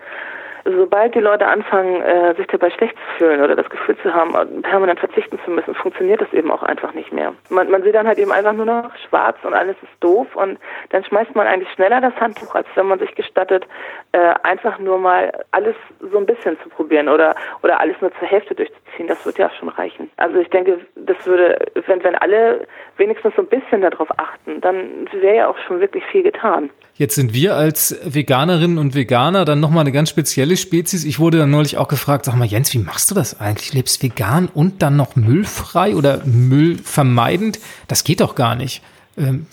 [0.65, 4.61] sobald die Leute anfangen, äh, sich dabei schlecht zu fühlen oder das Gefühl zu haben,
[4.61, 7.33] permanent verzichten zu müssen, funktioniert das eben auch einfach nicht mehr.
[7.49, 10.59] Man, man sieht dann halt eben einfach nur noch schwarz und alles ist doof und
[10.89, 13.65] dann schmeißt man eigentlich schneller das Handtuch, als wenn man sich gestattet,
[14.11, 15.75] äh, einfach nur mal alles
[16.11, 19.07] so ein bisschen zu probieren oder, oder alles nur zur Hälfte durchzuziehen.
[19.07, 20.09] Das wird ja schon reichen.
[20.17, 25.07] Also ich denke, das würde, wenn, wenn alle wenigstens so ein bisschen darauf achten, dann
[25.11, 26.69] wäre ja auch schon wirklich viel getan.
[26.95, 31.05] Jetzt sind wir als Veganerinnen und Veganer dann nochmal eine ganz spezielle Spezies.
[31.05, 33.73] Ich wurde dann neulich auch gefragt, sag mal Jens, wie machst du das eigentlich?
[33.73, 37.59] Lebst vegan und dann noch müllfrei oder müllvermeidend?
[37.87, 38.83] Das geht doch gar nicht.
[39.17, 39.47] Ähm,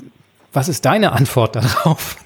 [0.52, 2.16] was ist deine Antwort darauf?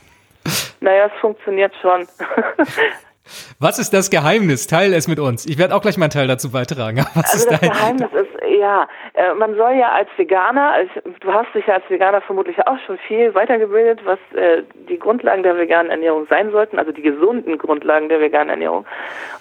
[0.81, 2.07] Naja, es funktioniert schon.
[3.59, 4.67] Was ist das Geheimnis?
[4.67, 5.47] Teil es mit uns.
[5.47, 7.07] Ich werde auch gleich meinen Teil dazu beitragen.
[7.15, 8.32] Was also das Geheimnis ist,
[8.63, 10.89] ja, äh, man soll ja als Veganer, als,
[11.21, 15.43] du hast dich ja als Veganer vermutlich auch schon viel weitergebildet, was äh, die Grundlagen
[15.43, 18.87] der veganen Ernährung sein sollten, also die gesunden Grundlagen der veganen Ernährung.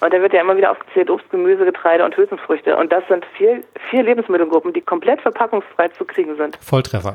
[0.00, 2.76] Und da wird ja immer wieder aufgezählt Obst, Gemüse, Getreide und Hülsenfrüchte.
[2.76, 6.56] Und das sind vier, vier Lebensmittelgruppen, die komplett verpackungsfrei zu kriegen sind.
[6.56, 7.14] Volltreffer.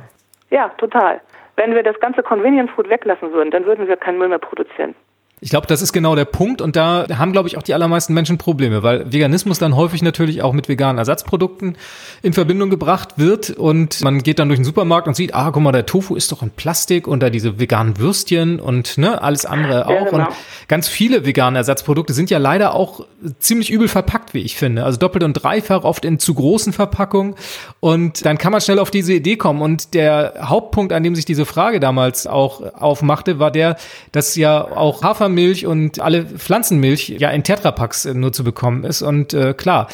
[0.49, 1.19] Ja, total.
[1.57, 4.95] Wenn wir das ganze Convenience Food weglassen würden, dann würden wir keinen Müll mehr produzieren.
[5.39, 8.11] Ich glaube, das ist genau der Punkt und da haben, glaube ich, auch die allermeisten
[8.15, 11.77] Menschen Probleme, weil Veganismus dann häufig natürlich auch mit veganen Ersatzprodukten
[12.23, 15.61] in Verbindung gebracht wird und man geht dann durch den Supermarkt und sieht, ah, guck
[15.61, 19.45] mal, der Tofu ist doch in Plastik und da diese veganen Würstchen und ne, alles
[19.45, 19.91] andere auch.
[19.91, 20.25] Ja, genau.
[20.25, 20.35] Und
[20.67, 23.05] ganz viele vegane Ersatzprodukte sind ja leider auch
[23.37, 24.85] ziemlich übel verpackt, wie ich finde.
[24.85, 27.35] Also doppelt und dreifach, oft in zu großen Verpackungen
[27.79, 31.25] und dann kann man schnell auf diese Idee kommen und der Hauptpunkt, an dem sich
[31.25, 33.77] diese Frage damals auch aufmachte, war der,
[34.11, 38.83] dass ja auch Hafer Hafermilch und alle Pflanzenmilch ja in Tetrapacks äh, nur zu bekommen
[38.83, 39.01] ist.
[39.01, 39.87] Und äh, klar,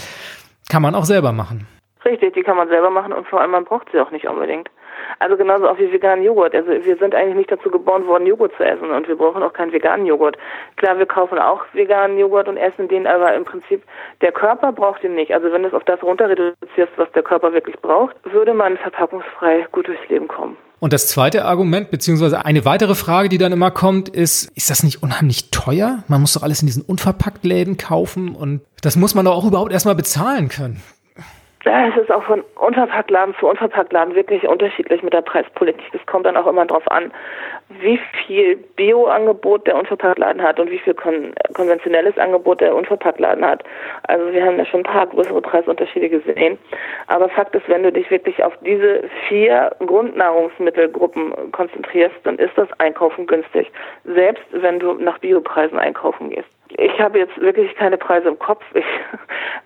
[0.69, 1.67] kann man auch selber machen.
[2.05, 4.69] Richtig, die kann man selber machen und vor allem man braucht sie auch nicht unbedingt.
[5.19, 6.53] Also genauso auch wie veganen Joghurt.
[6.53, 9.53] Also wir sind eigentlich nicht dazu geboren worden, Joghurt zu essen und wir brauchen auch
[9.53, 10.37] keinen veganen Joghurt.
[10.75, 13.83] Klar, wir kaufen auch veganen Joghurt und essen den, aber im Prinzip
[14.21, 15.33] der Körper braucht ihn nicht.
[15.33, 18.77] Also wenn du es auf das runter reduzierst, was der Körper wirklich braucht, würde man
[18.77, 20.57] verpackungsfrei gut durchs Leben kommen.
[20.83, 24.83] Und das zweite Argument, beziehungsweise eine weitere Frage, die dann immer kommt, ist, ist das
[24.83, 26.03] nicht unheimlich teuer?
[26.09, 29.71] Man muss doch alles in diesen Unverpacktläden kaufen und das muss man doch auch überhaupt
[29.71, 30.83] erstmal bezahlen können.
[31.63, 35.85] Ja, es ist auch von Unverpacktladen zu Unverpacktladen wirklich unterschiedlich mit der Preispolitik.
[35.93, 37.13] Es kommt dann auch immer darauf an,
[37.81, 43.63] wie viel Bio-Angebot der Unverpacktladen hat und wie viel kon konventionelles Angebot der Unverpacktladen hat.
[44.03, 46.57] Also wir haben ja schon ein paar größere Preisunterschiede gesehen.
[47.07, 52.67] Aber Fakt ist, wenn du dich wirklich auf diese vier Grundnahrungsmittelgruppen konzentrierst, dann ist das
[52.79, 53.71] Einkaufen günstig.
[54.03, 56.49] Selbst wenn du nach Biopreisen einkaufen gehst.
[56.77, 58.63] Ich habe jetzt wirklich keine Preise im Kopf.
[58.73, 58.85] Ich,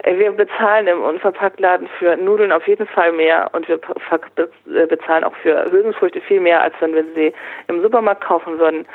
[0.19, 5.35] wir bezahlen im Unverpacktladen für Nudeln auf jeden Fall mehr und wir äh, bezahlen auch
[5.41, 7.33] für Hülsenfrüchte viel mehr, als wenn wir sie
[7.67, 8.85] im Supermarkt kaufen würden.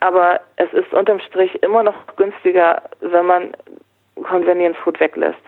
[0.00, 3.52] Aber es ist unterm Strich immer noch günstiger, wenn man
[4.22, 5.40] Convenience Food weglässt.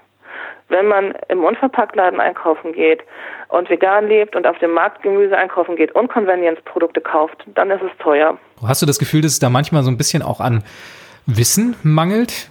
[0.68, 3.02] Wenn man im Unverpacktladen einkaufen geht
[3.48, 7.82] und vegan lebt und auf dem Markt Gemüse einkaufen geht und Convenience-Produkte kauft, dann ist
[7.82, 8.38] es teuer.
[8.66, 10.64] Hast du das Gefühl, dass es da manchmal so ein bisschen auch an
[11.26, 12.48] Wissen mangelt,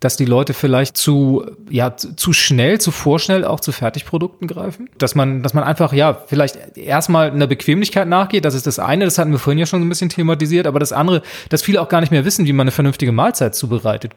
[0.00, 4.90] dass die Leute vielleicht zu, ja, zu schnell, zu vorschnell auch zu Fertigprodukten greifen?
[4.98, 9.06] Dass man, dass man einfach, ja, vielleicht erstmal einer Bequemlichkeit nachgeht, das ist das eine,
[9.06, 11.80] das hatten wir vorhin ja schon so ein bisschen thematisiert, aber das andere, dass viele
[11.80, 14.12] auch gar nicht mehr wissen, wie man eine vernünftige Mahlzeit zubereitet.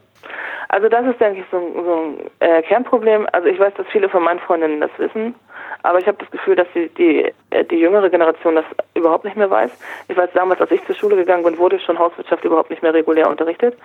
[0.68, 3.26] Also das ist, denke ich, so, so ein äh, Kernproblem.
[3.32, 5.34] Also ich weiß, dass viele von meinen Freundinnen das wissen,
[5.82, 8.64] aber ich habe das Gefühl, dass die, die, äh, die jüngere Generation das
[8.94, 9.70] überhaupt nicht mehr weiß.
[10.08, 12.94] Ich weiß, damals, als ich zur Schule gegangen bin, wurde schon Hauswirtschaft überhaupt nicht mehr
[12.94, 13.76] regulär unterrichtet.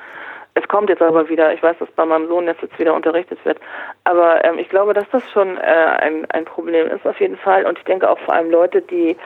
[0.56, 1.54] Es kommt jetzt aber wieder.
[1.54, 3.58] Ich weiß, dass bei meinem Sohn jetzt, jetzt wieder unterrichtet wird.
[4.04, 7.66] Aber ähm, ich glaube, dass das schon äh, ein, ein Problem ist auf jeden Fall.
[7.66, 9.18] Und ich denke auch vor allem Leute, die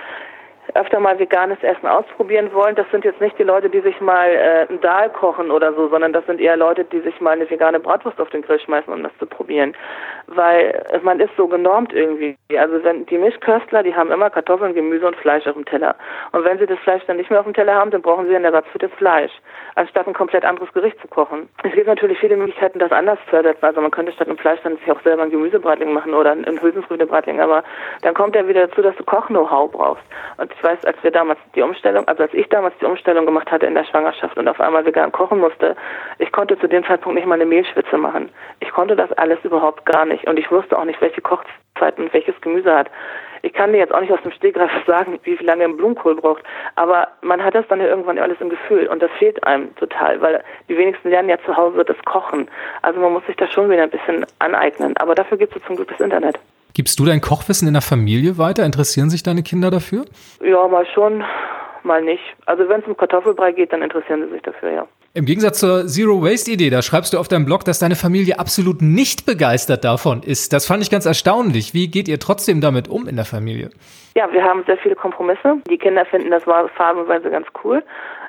[0.74, 2.76] öfter mal veganes Essen ausprobieren wollen.
[2.76, 5.88] Das sind jetzt nicht die Leute, die sich mal äh, ein Dahl kochen oder so,
[5.88, 8.92] sondern das sind eher Leute, die sich mal eine vegane Bratwurst auf den Grill schmeißen,
[8.94, 9.76] um das zu probieren.
[10.28, 12.36] Weil man ist so genormt irgendwie.
[12.58, 15.96] Also wenn die Mischköstler, die haben immer Kartoffeln, Gemüse und Fleisch auf dem Teller.
[16.32, 18.36] Und wenn sie das Fleisch dann nicht mehr auf dem Teller haben, dann brauchen sie
[18.36, 19.32] einen Ersatz für das Fleisch,
[19.76, 21.48] anstatt ein komplett anderes Gericht zu kochen.
[21.64, 23.64] Es gibt natürlich viele Möglichkeiten, das anders zu ersetzen.
[23.64, 26.62] Also man könnte statt einem Fleisch dann sich auch selber ein Gemüsebratling machen oder ein
[26.62, 27.40] Hülsenfrüchtebratling.
[27.40, 27.64] Aber
[28.02, 30.04] dann kommt ja wieder dazu, dass du Koch-Know-how brauchst.
[30.38, 33.52] Und ich weiß, als wir damals die Umstellung, also als ich damals die Umstellung gemacht
[33.52, 35.76] hatte in der Schwangerschaft und auf einmal vegan kochen musste,
[36.18, 38.30] ich konnte zu dem Zeitpunkt nicht mal eine Mehlschwitze machen.
[38.60, 42.14] Ich konnte das alles überhaupt gar nicht und ich wusste auch nicht, welche Kochzeiten und
[42.14, 42.90] welches Gemüse hat.
[43.44, 46.44] Ich kann dir jetzt auch nicht aus dem Stegreif sagen, wie lange ein Blumenkohl braucht,
[46.76, 50.20] aber man hat das dann ja irgendwann alles im Gefühl und das fehlt einem total,
[50.22, 52.50] weil die wenigsten lernen ja zu Hause das Kochen.
[52.82, 55.76] Also man muss sich das schon wieder ein bisschen aneignen, aber dafür gibt es zum
[55.76, 56.40] Glück das Internet.
[56.78, 58.64] Gibst du dein Kochwissen in der Familie weiter?
[58.64, 60.06] Interessieren sich deine Kinder dafür?
[60.44, 61.24] Ja, mal schon,
[61.82, 62.22] mal nicht.
[62.46, 64.88] Also wenn es um Kartoffelbrei geht, dann interessieren sie sich dafür, ja.
[65.16, 68.38] Im Gegensatz zur Zero Waste Idee, da schreibst du auf deinem Blog, dass deine Familie
[68.38, 70.54] absolut nicht begeistert davon ist.
[70.54, 71.74] Das fand ich ganz erstaunlich.
[71.74, 73.72] Wie geht ihr trotzdem damit um in der Familie?
[74.16, 75.56] Ja, wir haben sehr viele Kompromisse.
[75.68, 77.84] Die Kinder finden das phasenweise ganz cool.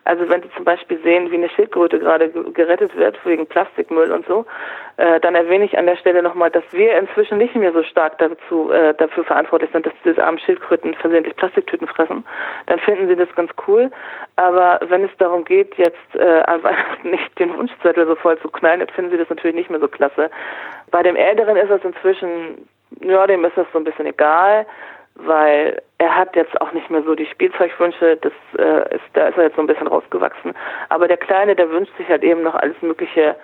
[0.09, 4.27] Also wenn Sie zum Beispiel sehen, wie eine Schildkröte gerade gerettet wird wegen Plastikmüll und
[4.27, 4.47] so,
[4.97, 8.17] äh, dann erwähne ich an der Stelle nochmal, dass wir inzwischen nicht mehr so stark
[8.17, 12.25] dazu, äh, dafür verantwortlich sind, dass diese armen Schildkröten versehentlich Plastiktüten fressen.
[12.67, 13.91] Dann finden Sie das ganz cool.
[14.37, 16.43] Aber wenn es darum geht, jetzt äh,
[17.03, 19.89] nicht den Wunschzettel so voll zu knallen, dann finden Sie das natürlich nicht mehr so
[19.89, 20.31] klasse.
[20.91, 22.67] Bei dem Älteren ist es inzwischen,
[23.03, 24.65] ja, dem ist das so ein bisschen egal
[25.19, 29.37] weil er hat jetzt auch nicht mehr so die Spielzeugwünsche, das äh, ist, da ist
[29.37, 30.55] er jetzt so ein bisschen rausgewachsen.
[30.89, 33.35] Aber der Kleine, der wünscht sich halt eben noch alles Mögliche.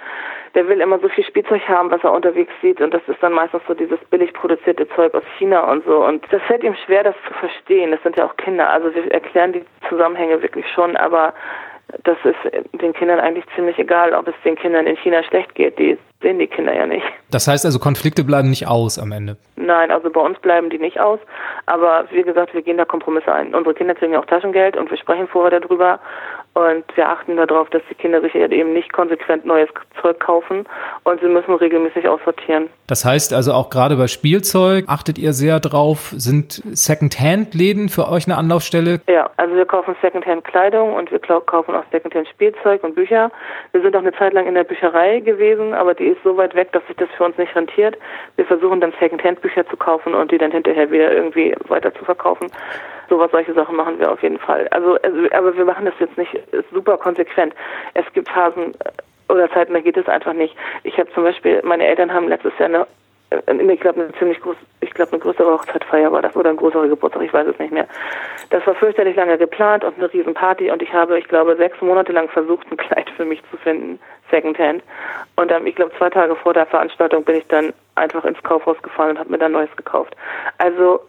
[0.55, 3.33] Der will immer so viel Spielzeug haben, was er unterwegs sieht und das ist dann
[3.33, 6.05] meistens so dieses billig produzierte Zeug aus China und so.
[6.05, 7.91] Und das fällt ihm schwer, das zu verstehen.
[7.91, 11.35] Das sind ja auch Kinder, also wir erklären die Zusammenhänge wirklich schon, aber
[12.05, 15.79] das ist den Kindern eigentlich ziemlich egal, ob es den Kindern in China schlecht geht.
[15.79, 17.05] Die sehen die Kinder ja nicht.
[17.31, 19.37] Das heißt also, Konflikte bleiben nicht aus am Ende?
[19.57, 21.21] Nein, also bei uns bleiben die nicht aus.
[21.67, 23.55] Aber wie gesagt, wir gehen da Kompromisse ein.
[23.55, 26.01] Unsere Kinder kriegen ja auch Taschengeld und wir sprechen vorher darüber.
[26.55, 29.69] Und wir achten darauf, dass die Kinder sich eben nicht konsequent neues
[30.01, 30.65] Zeug kaufen
[31.03, 32.69] und sie müssen regelmäßig aussortieren.
[32.87, 38.27] Das heißt also auch gerade bei Spielzeug achtet ihr sehr drauf, sind Second-Hand-Läden für euch
[38.29, 39.01] eine Anlaufstelle?
[39.09, 43.33] Ja, also wir kaufen Second-Hand-Kleidung und wir kaufen auch Second-Hand-Spielzeug und Bücher.
[43.73, 46.55] Wir sind auch eine Zeit lang in der Bücherei gewesen, aber die ist so weit
[46.55, 47.99] weg, dass sich das für uns nicht rentiert.
[48.37, 52.47] Wir versuchen dann Second-Hand-Bücher zu kaufen und die dann hinterher wieder irgendwie weiter zu verkaufen.
[53.09, 54.67] Sowas, solche Sachen machen wir auf jeden Fall.
[54.69, 56.35] Also, also aber wir machen das jetzt nicht
[56.73, 57.55] super konsequent.
[57.95, 60.55] Es gibt Phasen äh, oder Zeiten, da geht es einfach nicht.
[60.83, 62.87] Ich habe zum Beispiel, meine Eltern haben letztes Jahr eine
[63.31, 66.57] äh, ich glaube, eine ziemlich groß, ich glaube, eine größere Hochzeitfeier war das oder ein
[66.57, 67.87] größerer Geburtstag, ich weiß es nicht mehr.
[68.51, 72.13] Das war fürchterlich lange geplant und eine Riesenparty und ich habe, ich glaube, sechs Monate
[72.13, 73.99] lang versucht, ein Kleid für mich zu finden,
[74.31, 74.83] Secondhand.
[75.37, 78.81] Und dann, ich glaube, zwei Tage vor der Veranstaltung bin ich dann einfach ins Kaufhaus
[78.83, 80.15] gefahren und habe mir dann Neues gekauft.
[80.59, 81.01] Also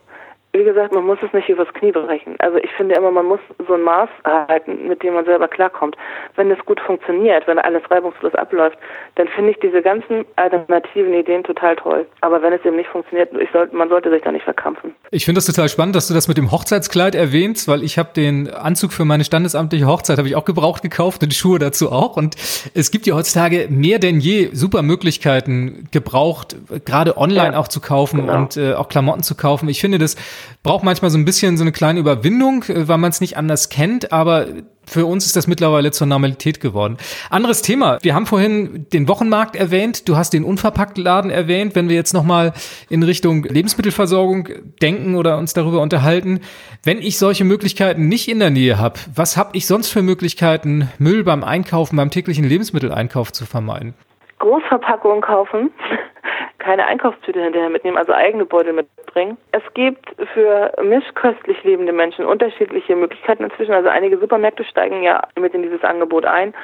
[0.55, 2.35] wie gesagt, man muss es nicht übers Knie brechen.
[2.39, 5.97] Also ich finde immer, man muss so ein Maß halten, mit dem man selber klarkommt.
[6.35, 8.77] Wenn es gut funktioniert, wenn alles reibungslos abläuft,
[9.15, 12.05] dann finde ich diese ganzen alternativen Ideen total toll.
[12.21, 14.95] Aber wenn es eben nicht funktioniert, soll, man sollte sich da nicht verkrampfen.
[15.11, 18.09] Ich finde das total spannend, dass du das mit dem Hochzeitskleid erwähnst, weil ich habe
[18.15, 21.91] den Anzug für meine standesamtliche Hochzeit habe ich auch gebraucht gekauft und die Schuhe dazu
[21.91, 22.15] auch.
[22.15, 22.35] Und
[22.73, 27.81] es gibt ja heutzutage mehr denn je super Möglichkeiten gebraucht, gerade online ja, auch zu
[27.81, 28.37] kaufen genau.
[28.37, 29.67] und äh, auch Klamotten zu kaufen.
[29.67, 30.15] Ich finde das
[30.63, 33.69] braucht manchmal so ein bisschen so eine kleine Überwindung, äh, weil man es nicht anders
[33.69, 34.47] kennt, aber
[34.87, 36.97] für uns ist das mittlerweile zur Normalität geworden.
[37.29, 37.97] Anderes Thema.
[38.01, 40.07] Wir haben vorhin den Wochenmarkt erwähnt.
[40.07, 41.75] Du hast den Unverpacktladen erwähnt.
[41.75, 42.53] Wenn wir jetzt nochmal
[42.89, 44.49] in Richtung Lebensmittelversorgung
[44.81, 46.41] denken oder uns darüber unterhalten.
[46.83, 50.89] Wenn ich solche Möglichkeiten nicht in der Nähe habe, was habe ich sonst für Möglichkeiten,
[50.99, 53.95] Müll beim Einkaufen, beim täglichen Lebensmitteleinkauf zu vermeiden?
[54.39, 55.73] Großverpackungen kaufen
[56.65, 59.37] keine Einkaufstüte hinterher mitnehmen, also eigene Beutel mitbringen.
[59.51, 63.73] Es gibt für mischköstlich lebende Menschen unterschiedliche Möglichkeiten inzwischen.
[63.73, 66.55] Also einige Supermärkte steigen ja mit in dieses Angebot ein.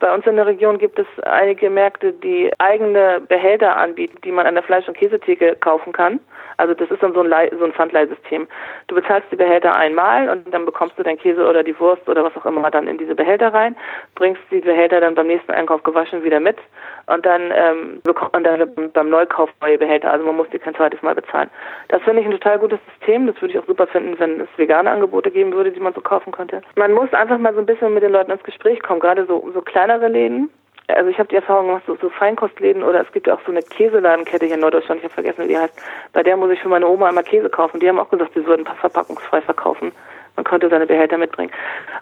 [0.00, 4.46] Bei uns in der Region gibt es einige Märkte, die eigene Behälter anbieten, die man
[4.46, 6.20] an der Fleisch- und Käsetheke kaufen kann.
[6.58, 8.48] Also das ist dann so ein, so ein Pfandleihsystem.
[8.88, 12.24] Du bezahlst die Behälter einmal und dann bekommst du dein Käse oder die Wurst oder
[12.24, 13.76] was auch immer dann in diese Behälter rein,
[14.16, 16.58] bringst die Behälter dann beim nächsten Einkauf gewaschen wieder mit
[17.06, 20.10] und dann ähm, man dann beim Neukauf neue Behälter.
[20.10, 21.48] Also man muss die kein zweites Mal bezahlen.
[21.88, 23.28] Das finde ich ein total gutes System.
[23.28, 26.00] Das würde ich auch super finden, wenn es vegane Angebote geben würde, die man so
[26.00, 26.60] kaufen könnte.
[26.74, 29.48] Man muss einfach mal so ein bisschen mit den Leuten ins Gespräch kommen, gerade so,
[29.54, 30.50] so kleinere Läden
[30.88, 33.52] also ich habe die Erfahrung gemacht, so, so Feinkostläden oder es gibt ja auch so
[33.52, 35.78] eine Käseladenkette hier in Norddeutschland, ich habe vergessen, wie die heißt.
[36.14, 37.78] Bei der muss ich für meine Oma immer Käse kaufen.
[37.78, 39.92] Die haben auch gesagt, sie würden verpackungsfrei verkaufen.
[40.36, 41.50] Man könnte seine Behälter mitbringen.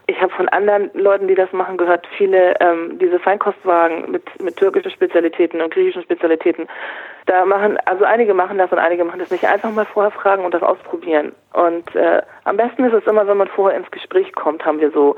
[0.07, 4.57] Ich habe von anderen Leuten, die das machen, gehört, viele ähm, diese Feinkostwagen mit, mit
[4.57, 6.69] türkischen Spezialitäten und griechischen Spezialitäten.
[7.25, 9.47] Da machen, also einige machen das und einige machen das nicht.
[9.47, 11.33] Einfach mal vorher fragen und das ausprobieren.
[11.55, 14.93] Und äh, am besten ist es immer, wenn man vorher ins Gespräch kommt, haben wir
[14.93, 15.17] so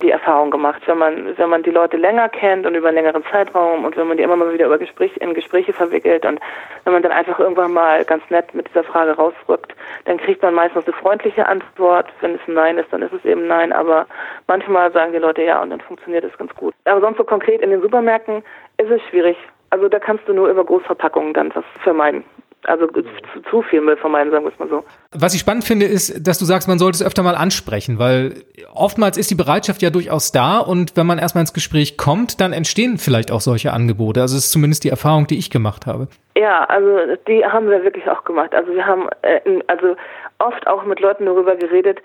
[0.00, 0.82] die Erfahrung gemacht.
[0.86, 4.08] Wenn man, wenn man die Leute länger kennt und über einen längeren Zeitraum und wenn
[4.08, 6.40] man die immer mal wieder über Gespräch, in Gespräche verwickelt und
[6.84, 9.74] wenn man dann einfach irgendwann mal ganz nett mit dieser Frage rausrückt,
[10.06, 12.06] dann kriegt man meistens eine freundliche Antwort.
[12.22, 13.72] Wenn es ein Nein ist, dann ist es eben Nein.
[13.72, 14.06] Aber
[14.46, 16.74] manchmal sagen die Leute ja und dann funktioniert es ganz gut.
[16.86, 18.42] Aber sonst so konkret in den Supermärkten
[18.78, 19.36] ist es schwierig.
[19.68, 22.24] Also da kannst du nur über Großverpackungen dann was vermeiden.
[22.64, 23.02] Also zu,
[23.50, 24.84] zu viel Müll vermeiden, sagen wir es mal so.
[25.12, 28.34] Was ich spannend finde, ist, dass du sagst, man sollte es öfter mal ansprechen, weil
[28.72, 32.52] oftmals ist die Bereitschaft ja durchaus da und wenn man erstmal ins Gespräch kommt, dann
[32.52, 34.20] entstehen vielleicht auch solche Angebote.
[34.20, 36.08] Also das ist zumindest die Erfahrung, die ich gemacht habe.
[36.36, 38.54] Ja, also die haben wir wirklich auch gemacht.
[38.54, 39.96] Also wir haben äh, also
[40.38, 42.00] oft auch mit Leuten darüber geredet,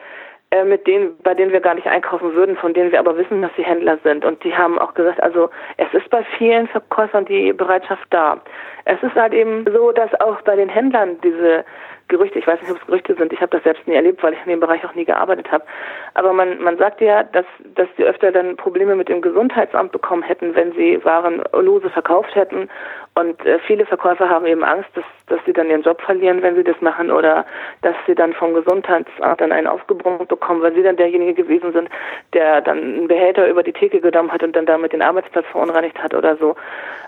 [0.49, 3.41] äh, mit denen, bei denen wir gar nicht einkaufen würden, von denen wir aber wissen,
[3.41, 4.23] dass sie Händler sind.
[4.23, 8.39] Und die haben auch gesagt, also es ist bei vielen Verkäufern die Bereitschaft da.
[8.85, 11.65] Es ist halt eben so, dass auch bei den Händlern diese
[12.07, 14.33] Gerüchte, ich weiß nicht, ob es Gerüchte sind, ich habe das selbst nie erlebt, weil
[14.33, 15.65] ich in dem Bereich auch nie gearbeitet habe.
[16.13, 17.45] Aber man, man sagt ja, dass,
[17.75, 22.33] dass sie öfter dann Probleme mit dem Gesundheitsamt bekommen hätten, wenn sie Waren lose verkauft
[22.35, 22.69] hätten.
[23.15, 26.55] Und äh, viele Verkäufer haben eben Angst, dass, dass sie dann ihren Job verlieren, wenn
[26.55, 27.45] sie das machen, oder
[27.81, 31.89] dass sie dann vom Gesundheitsamt dann einen aufgebrummt bekommen, weil sie dann derjenige gewesen sind,
[32.33, 36.01] der dann einen Behälter über die Theke genommen hat und dann damit den Arbeitsplatz verunreinigt
[36.01, 36.55] hat oder so.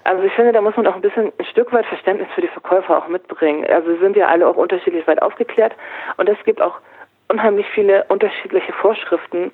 [0.04, 2.48] Also ich finde, da muss man auch ein bisschen ein Stück weit Verständnis für die
[2.48, 3.66] Verkäufer auch mitbringen.
[3.70, 5.74] Also sind ja alle auch unterschiedlich weit aufgeklärt
[6.18, 6.80] und es gibt auch
[7.28, 9.52] unheimlich viele unterschiedliche Vorschriften.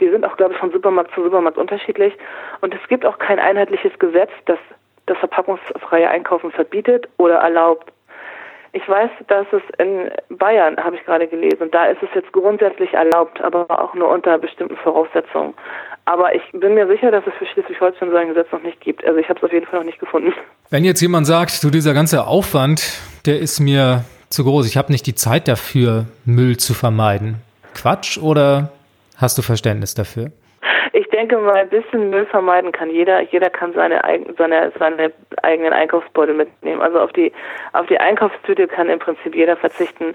[0.00, 2.14] Die sind auch, glaube ich, von Supermarkt zu Supermarkt unterschiedlich.
[2.62, 4.58] Und es gibt auch kein einheitliches Gesetz, das
[5.10, 7.92] das verpackungsfreie Einkaufen verbietet oder erlaubt.
[8.72, 12.94] Ich weiß, dass es in Bayern, habe ich gerade gelesen, da ist es jetzt grundsätzlich
[12.94, 15.54] erlaubt, aber auch nur unter bestimmten Voraussetzungen.
[16.04, 19.04] Aber ich bin mir sicher, dass es für Schleswig-Holstein so ein Gesetz noch nicht gibt.
[19.04, 20.32] Also ich habe es auf jeden Fall noch nicht gefunden.
[20.70, 24.92] Wenn jetzt jemand sagt, du, dieser ganze Aufwand, der ist mir zu groß, ich habe
[24.92, 27.36] nicht die Zeit dafür, Müll zu vermeiden.
[27.74, 28.72] Quatsch oder
[29.16, 30.30] hast du Verständnis dafür?
[30.92, 33.20] Ich denke mal, ein bisschen Müll vermeiden kann jeder.
[33.20, 34.00] Jeder kann seine,
[34.38, 35.12] seine, seine
[35.42, 36.80] eigenen Einkaufsbeutel mitnehmen.
[36.80, 37.32] Also auf die,
[37.72, 40.14] auf die Einkaufstüte kann im Prinzip jeder verzichten.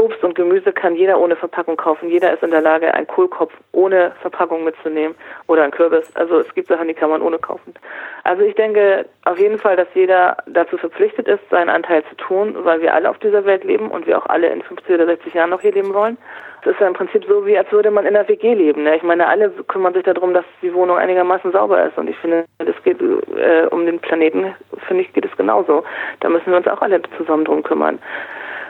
[0.00, 2.08] Obst und Gemüse kann jeder ohne Verpackung kaufen.
[2.08, 5.16] Jeder ist in der Lage, einen Kohlkopf ohne Verpackung mitzunehmen
[5.48, 6.14] oder einen Kürbis.
[6.14, 7.74] Also es gibt Sachen, die kann man ohne kaufen.
[8.22, 12.56] Also ich denke auf jeden Fall, dass jeder dazu verpflichtet ist, seinen Anteil zu tun,
[12.60, 15.34] weil wir alle auf dieser Welt leben und wir auch alle in 50 oder 60
[15.34, 16.16] Jahren noch hier leben wollen.
[16.60, 18.84] Es ist ja im Prinzip so, wie als würde man in einer WG leben.
[18.84, 18.96] Ne?
[18.96, 21.98] Ich meine, alle kümmern sich darum, dass die Wohnung einigermaßen sauber ist.
[21.98, 24.54] Und ich finde, das geht äh, um den Planeten,
[24.86, 25.82] finde ich, geht es genauso.
[26.20, 27.98] Da müssen wir uns auch alle zusammen drum kümmern.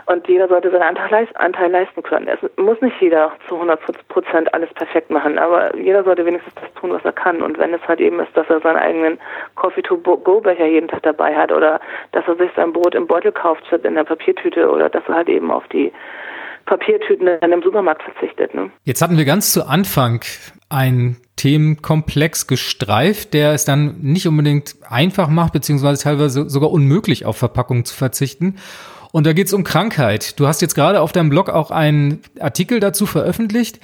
[0.09, 0.97] Und jeder sollte seinen
[1.35, 2.29] Anteil, leisten können.
[2.29, 6.73] Es muss nicht jeder zu 100 Prozent alles perfekt machen, aber jeder sollte wenigstens das
[6.81, 7.43] tun, was er kann.
[7.43, 9.19] Und wenn es halt eben ist, dass er seinen eigenen
[9.57, 11.79] Coffee-to-go-Becher jeden Tag dabei hat oder
[12.13, 15.17] dass er sich sein Brot im Beutel kauft statt in der Papiertüte oder dass er
[15.17, 15.93] halt eben auf die
[16.65, 18.55] Papiertüten in einem Supermarkt verzichtet.
[18.55, 18.71] Ne?
[18.85, 20.25] Jetzt hatten wir ganz zu Anfang
[20.71, 27.37] einen Themenkomplex gestreift, der es dann nicht unbedingt einfach macht, beziehungsweise teilweise sogar unmöglich auf
[27.37, 28.57] Verpackungen zu verzichten.
[29.13, 30.39] Und da geht es um Krankheit.
[30.39, 33.81] Du hast jetzt gerade auf deinem Blog auch einen Artikel dazu veröffentlicht.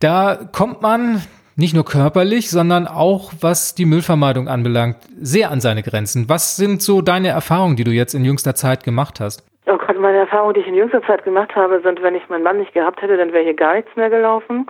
[0.00, 1.22] Da kommt man
[1.56, 6.28] nicht nur körperlich, sondern auch was die Müllvermeidung anbelangt, sehr an seine Grenzen.
[6.28, 9.44] Was sind so deine Erfahrungen, die du jetzt in jüngster Zeit gemacht hast?
[9.66, 12.44] Oh Gott, meine Erfahrungen, die ich in jüngster Zeit gemacht habe, sind, wenn ich meinen
[12.44, 14.66] Mann nicht gehabt hätte, dann wäre hier gar nichts mehr gelaufen.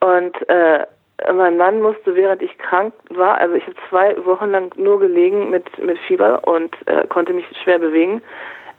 [0.00, 0.84] Und äh,
[1.32, 5.50] mein Mann musste, während ich krank war, also ich habe zwei Wochen lang nur gelegen
[5.50, 8.20] mit, mit Fieber und äh, konnte mich schwer bewegen.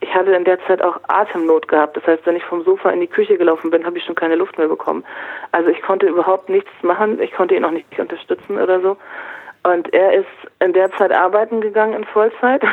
[0.01, 1.95] Ich hatte in der Zeit auch Atemnot gehabt.
[1.95, 4.35] Das heißt, wenn ich vom Sofa in die Küche gelaufen bin, habe ich schon keine
[4.35, 5.03] Luft mehr bekommen.
[5.51, 7.21] Also ich konnte überhaupt nichts machen.
[7.21, 8.97] Ich konnte ihn auch nicht unterstützen oder so.
[9.63, 10.27] Und er ist
[10.59, 12.63] in der Zeit arbeiten gegangen in Vollzeit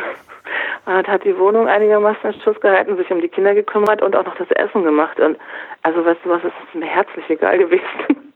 [0.85, 4.25] und hat die Wohnung einigermaßen in Schuss gehalten, sich um die Kinder gekümmert und auch
[4.25, 5.19] noch das Essen gemacht.
[5.19, 5.37] Und
[5.83, 7.83] also weißt du was, es ist mir herzlich egal gewesen,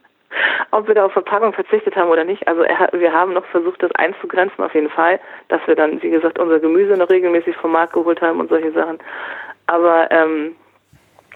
[0.70, 2.46] ob wir da auf Verpackung verzichtet haben oder nicht.
[2.48, 6.10] Also er, wir haben noch versucht, das einzugrenzen auf jeden Fall, dass wir dann, wie
[6.10, 8.98] gesagt, unser Gemüse noch regelmäßig vom Markt geholt haben und solche Sachen.
[9.66, 10.56] Aber ähm,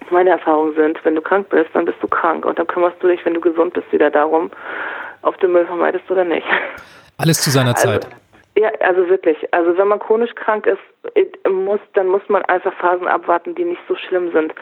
[0.09, 3.07] meine Erfahrungen sind, wenn du krank bist, dann bist du krank und dann kümmerst du
[3.07, 4.49] dich, wenn du gesund bist, wieder darum,
[5.21, 6.47] ob du Müll vermeidest oder nicht.
[7.17, 8.07] Alles zu seiner also, Zeit.
[8.59, 9.37] Ja, also wirklich.
[9.53, 10.81] Also wenn man chronisch krank ist,
[11.49, 14.53] muss, dann muss man einfach Phasen abwarten, die nicht so schlimm sind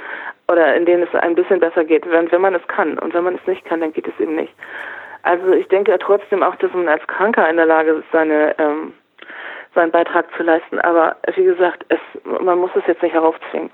[0.48, 3.00] oder in denen es ein bisschen besser geht, wenn, wenn man es kann.
[3.00, 4.54] Und wenn man es nicht kann, dann geht es eben nicht.
[5.24, 8.94] Also ich denke trotzdem auch, dass man als Kranker in der Lage ist, seine ähm,
[9.78, 10.80] seinen Beitrag zu leisten.
[10.80, 13.70] Aber wie gesagt, es, man muss es jetzt nicht heraufzwingen.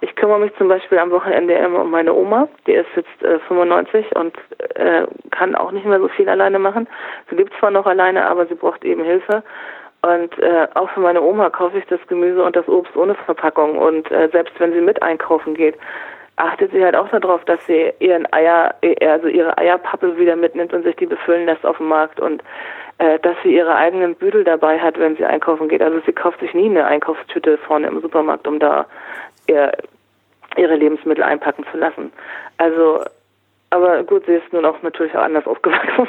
[0.00, 2.48] Ich kümmere mich zum Beispiel am Wochenende immer um meine Oma.
[2.66, 4.36] Die ist jetzt äh, 95 und
[4.74, 6.88] äh, kann auch nicht mehr so viel alleine machen.
[7.30, 9.42] Sie lebt zwar noch alleine, aber sie braucht eben Hilfe.
[10.02, 13.78] Und äh, auch für meine Oma kaufe ich das Gemüse und das Obst ohne Verpackung.
[13.78, 15.76] Und äh, selbst wenn sie mit einkaufen geht,
[16.36, 20.82] achtet sie halt auch darauf, dass sie ihren Eier, also ihre Eierpappe wieder mitnimmt und
[20.82, 22.42] sich die befüllen lässt auf dem Markt und
[22.98, 25.82] äh, dass sie ihre eigenen Büdel dabei hat, wenn sie einkaufen geht.
[25.82, 28.86] Also sie kauft sich nie eine Einkaufstüte vorne im Supermarkt, um da
[29.46, 29.72] ihr,
[30.56, 32.12] ihre Lebensmittel einpacken zu lassen.
[32.58, 33.04] Also,
[33.70, 36.08] aber gut, sie ist nun auch natürlich auch anders aufgewachsen.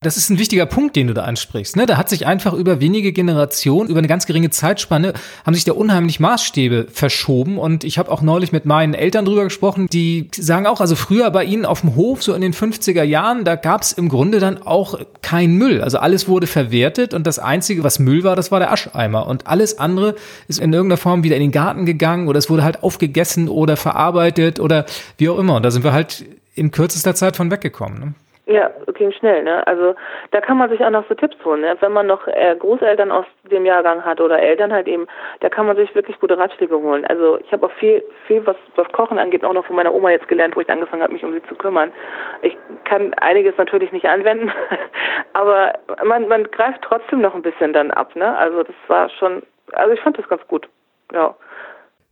[0.00, 1.74] Das ist ein wichtiger Punkt, den du da ansprichst.
[1.74, 1.84] Ne?
[1.84, 5.12] Da hat sich einfach über wenige Generationen, über eine ganz geringe Zeitspanne,
[5.44, 7.58] haben sich da unheimlich Maßstäbe verschoben.
[7.58, 11.32] Und ich habe auch neulich mit meinen Eltern drüber gesprochen, die sagen auch, also früher
[11.32, 14.38] bei ihnen auf dem Hof, so in den 50er Jahren, da gab es im Grunde
[14.38, 15.82] dann auch kein Müll.
[15.82, 19.26] Also alles wurde verwertet und das Einzige, was Müll war, das war der Ascheimer.
[19.26, 20.14] Und alles andere
[20.46, 23.76] ist in irgendeiner Form wieder in den Garten gegangen oder es wurde halt aufgegessen oder
[23.76, 24.86] verarbeitet oder
[25.16, 25.56] wie auch immer.
[25.56, 26.24] Und da sind wir halt
[26.54, 27.98] in kürzester Zeit von weggekommen.
[27.98, 28.14] Ne?
[28.48, 29.66] Ja, ging schnell, ne?
[29.66, 29.94] Also
[30.30, 31.76] da kann man sich auch noch so Tipps holen, ne?
[31.80, 35.06] Wenn man noch äh, Großeltern aus dem Jahrgang hat oder Eltern halt eben,
[35.40, 37.04] da kann man sich wirklich gute Ratschläge holen.
[37.04, 40.12] Also ich habe auch viel, viel was was Kochen angeht, auch noch von meiner Oma
[40.12, 41.92] jetzt gelernt, wo ich angefangen habe, mich um sie zu kümmern.
[42.40, 44.50] Ich kann einiges natürlich nicht anwenden,
[45.34, 48.34] aber man man greift trotzdem noch ein bisschen dann ab, ne?
[48.38, 49.42] Also das war schon,
[49.72, 50.66] also ich fand das ganz gut,
[51.12, 51.34] ja.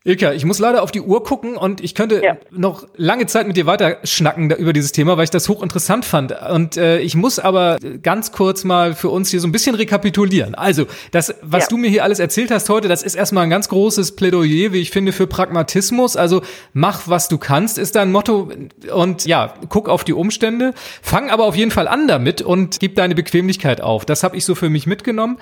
[0.07, 2.36] Ilka, ich muss leider auf die Uhr gucken und ich könnte ja.
[2.52, 6.32] noch lange Zeit mit dir weiter schnacken über dieses Thema, weil ich das hochinteressant fand.
[6.48, 10.54] Und äh, ich muss aber ganz kurz mal für uns hier so ein bisschen rekapitulieren.
[10.54, 11.68] Also, das, was ja.
[11.70, 14.80] du mir hier alles erzählt hast heute, das ist erstmal ein ganz großes Plädoyer, wie
[14.80, 16.16] ich finde, für Pragmatismus.
[16.16, 16.42] Also,
[16.72, 18.52] mach, was du kannst, ist dein Motto.
[18.94, 20.72] Und ja, guck auf die Umstände.
[21.02, 24.04] Fang aber auf jeden Fall an damit und gib deine Bequemlichkeit auf.
[24.04, 25.38] Das habe ich so für mich mitgenommen.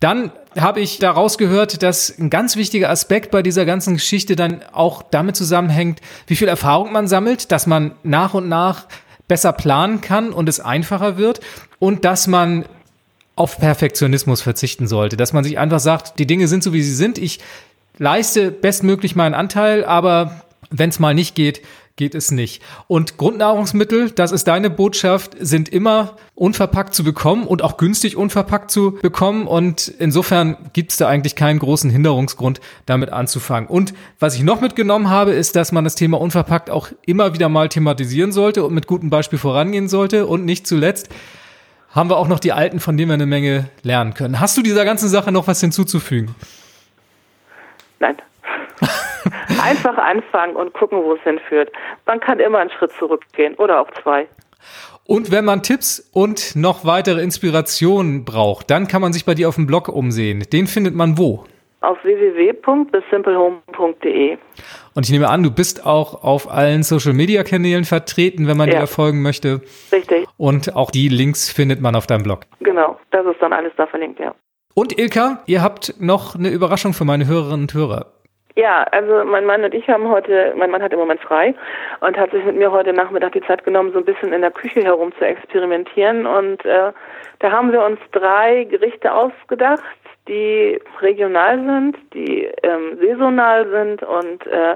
[0.00, 4.62] Dann habe ich daraus gehört, dass ein ganz wichtiger Aspekt bei dieser ganzen Geschichte dann
[4.72, 8.86] auch damit zusammenhängt, wie viel Erfahrung man sammelt, dass man nach und nach
[9.28, 11.40] besser planen kann und es einfacher wird
[11.78, 12.64] und dass man
[13.36, 16.94] auf Perfektionismus verzichten sollte, dass man sich einfach sagt, die Dinge sind so wie sie
[16.94, 17.38] sind, ich
[17.98, 21.62] leiste bestmöglich meinen Anteil, aber wenn es mal nicht geht,
[21.98, 22.62] geht es nicht.
[22.86, 28.70] Und Grundnahrungsmittel, das ist deine Botschaft, sind immer unverpackt zu bekommen und auch günstig unverpackt
[28.70, 29.46] zu bekommen.
[29.46, 33.68] Und insofern gibt es da eigentlich keinen großen Hinderungsgrund, damit anzufangen.
[33.68, 37.50] Und was ich noch mitgenommen habe, ist, dass man das Thema unverpackt auch immer wieder
[37.50, 40.26] mal thematisieren sollte und mit gutem Beispiel vorangehen sollte.
[40.26, 41.10] Und nicht zuletzt
[41.90, 44.40] haben wir auch noch die Alten, von denen wir eine Menge lernen können.
[44.40, 46.34] Hast du dieser ganzen Sache noch was hinzuzufügen?
[47.98, 48.16] Nein.
[49.62, 51.72] Einfach anfangen und gucken, wo es hinführt.
[52.06, 54.28] Man kann immer einen Schritt zurückgehen oder auch zwei.
[55.06, 59.48] Und wenn man Tipps und noch weitere Inspirationen braucht, dann kann man sich bei dir
[59.48, 60.44] auf dem Blog umsehen.
[60.52, 61.46] Den findet man wo?
[61.80, 64.36] Auf www.thesisimplehome.de.
[64.94, 68.68] Und ich nehme an, du bist auch auf allen Social Media Kanälen vertreten, wenn man
[68.68, 68.80] ja.
[68.80, 69.62] dir folgen möchte.
[69.92, 70.26] Richtig.
[70.36, 72.40] Und auch die Links findet man auf deinem Blog.
[72.60, 74.34] Genau, das ist dann alles da verlinkt, ja.
[74.74, 78.12] Und Ilka, ihr habt noch eine Überraschung für meine Hörerinnen und Hörer.
[78.58, 81.54] Ja, also mein Mann und ich haben heute, mein Mann hat im Moment frei
[82.00, 84.50] und hat sich mit mir heute Nachmittag die Zeit genommen, so ein bisschen in der
[84.50, 86.26] Küche herum zu experimentieren.
[86.26, 86.90] Und äh,
[87.38, 89.84] da haben wir uns drei Gerichte ausgedacht,
[90.26, 94.74] die regional sind, die ähm, saisonal sind und äh,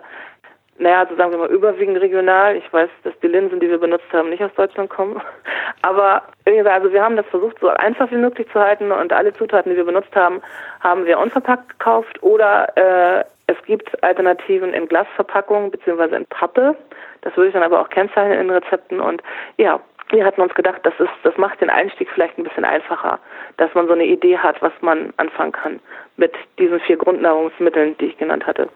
[0.79, 2.57] naja, also sagen wir mal überwiegend regional.
[2.57, 5.21] Ich weiß, dass die Linsen, die wir benutzt haben, nicht aus Deutschland kommen.
[5.83, 9.71] Aber also wir haben das versucht, so einfach wie möglich zu halten und alle Zutaten,
[9.71, 10.41] die wir benutzt haben,
[10.81, 16.77] haben wir unverpackt gekauft oder äh, es gibt Alternativen in Glasverpackung beziehungsweise in Pappe.
[17.21, 19.23] Das würde ich dann aber auch kennzeichnen in Rezepten und
[19.59, 19.81] ja,
[20.13, 23.19] wir hatten uns gedacht, das ist, das macht den Einstieg vielleicht ein bisschen einfacher,
[23.57, 25.81] dass man so eine Idee hat, was man anfangen kann
[26.17, 28.69] mit diesen vier Grundnahrungsmitteln, die ich genannt hatte.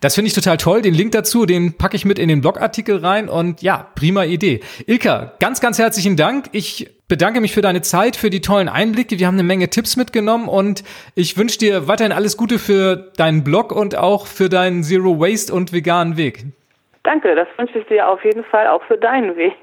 [0.00, 0.80] Das finde ich total toll.
[0.80, 4.60] Den Link dazu, den packe ich mit in den Blogartikel rein und ja, prima Idee.
[4.86, 6.46] Ilka, ganz, ganz herzlichen Dank.
[6.52, 9.18] Ich bedanke mich für deine Zeit, für die tollen Einblicke.
[9.18, 10.84] Wir haben eine Menge Tipps mitgenommen und
[11.16, 15.52] ich wünsche dir weiterhin alles Gute für deinen Blog und auch für deinen Zero Waste
[15.52, 16.44] und veganen Weg.
[17.02, 19.54] Danke, das wünsche ich dir auf jeden Fall auch für deinen Weg.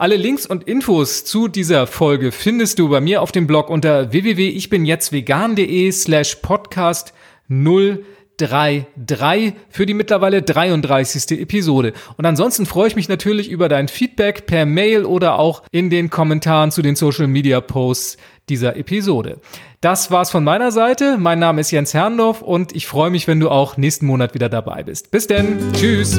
[0.00, 4.12] Alle Links und Infos zu dieser Folge findest du bei mir auf dem Blog unter
[4.12, 7.12] www.ichbinjetztvegan.de slash podcast
[7.50, 11.42] 033 für die mittlerweile 33.
[11.42, 11.92] Episode.
[12.16, 16.08] Und ansonsten freue ich mich natürlich über dein Feedback per Mail oder auch in den
[16.08, 18.16] Kommentaren zu den Social Media Posts
[18.48, 19.38] dieser Episode.
[19.82, 21.18] Das war's von meiner Seite.
[21.18, 24.48] Mein Name ist Jens Herrndorf und ich freue mich, wenn du auch nächsten Monat wieder
[24.48, 25.10] dabei bist.
[25.10, 25.58] Bis denn.
[25.74, 26.18] Tschüss.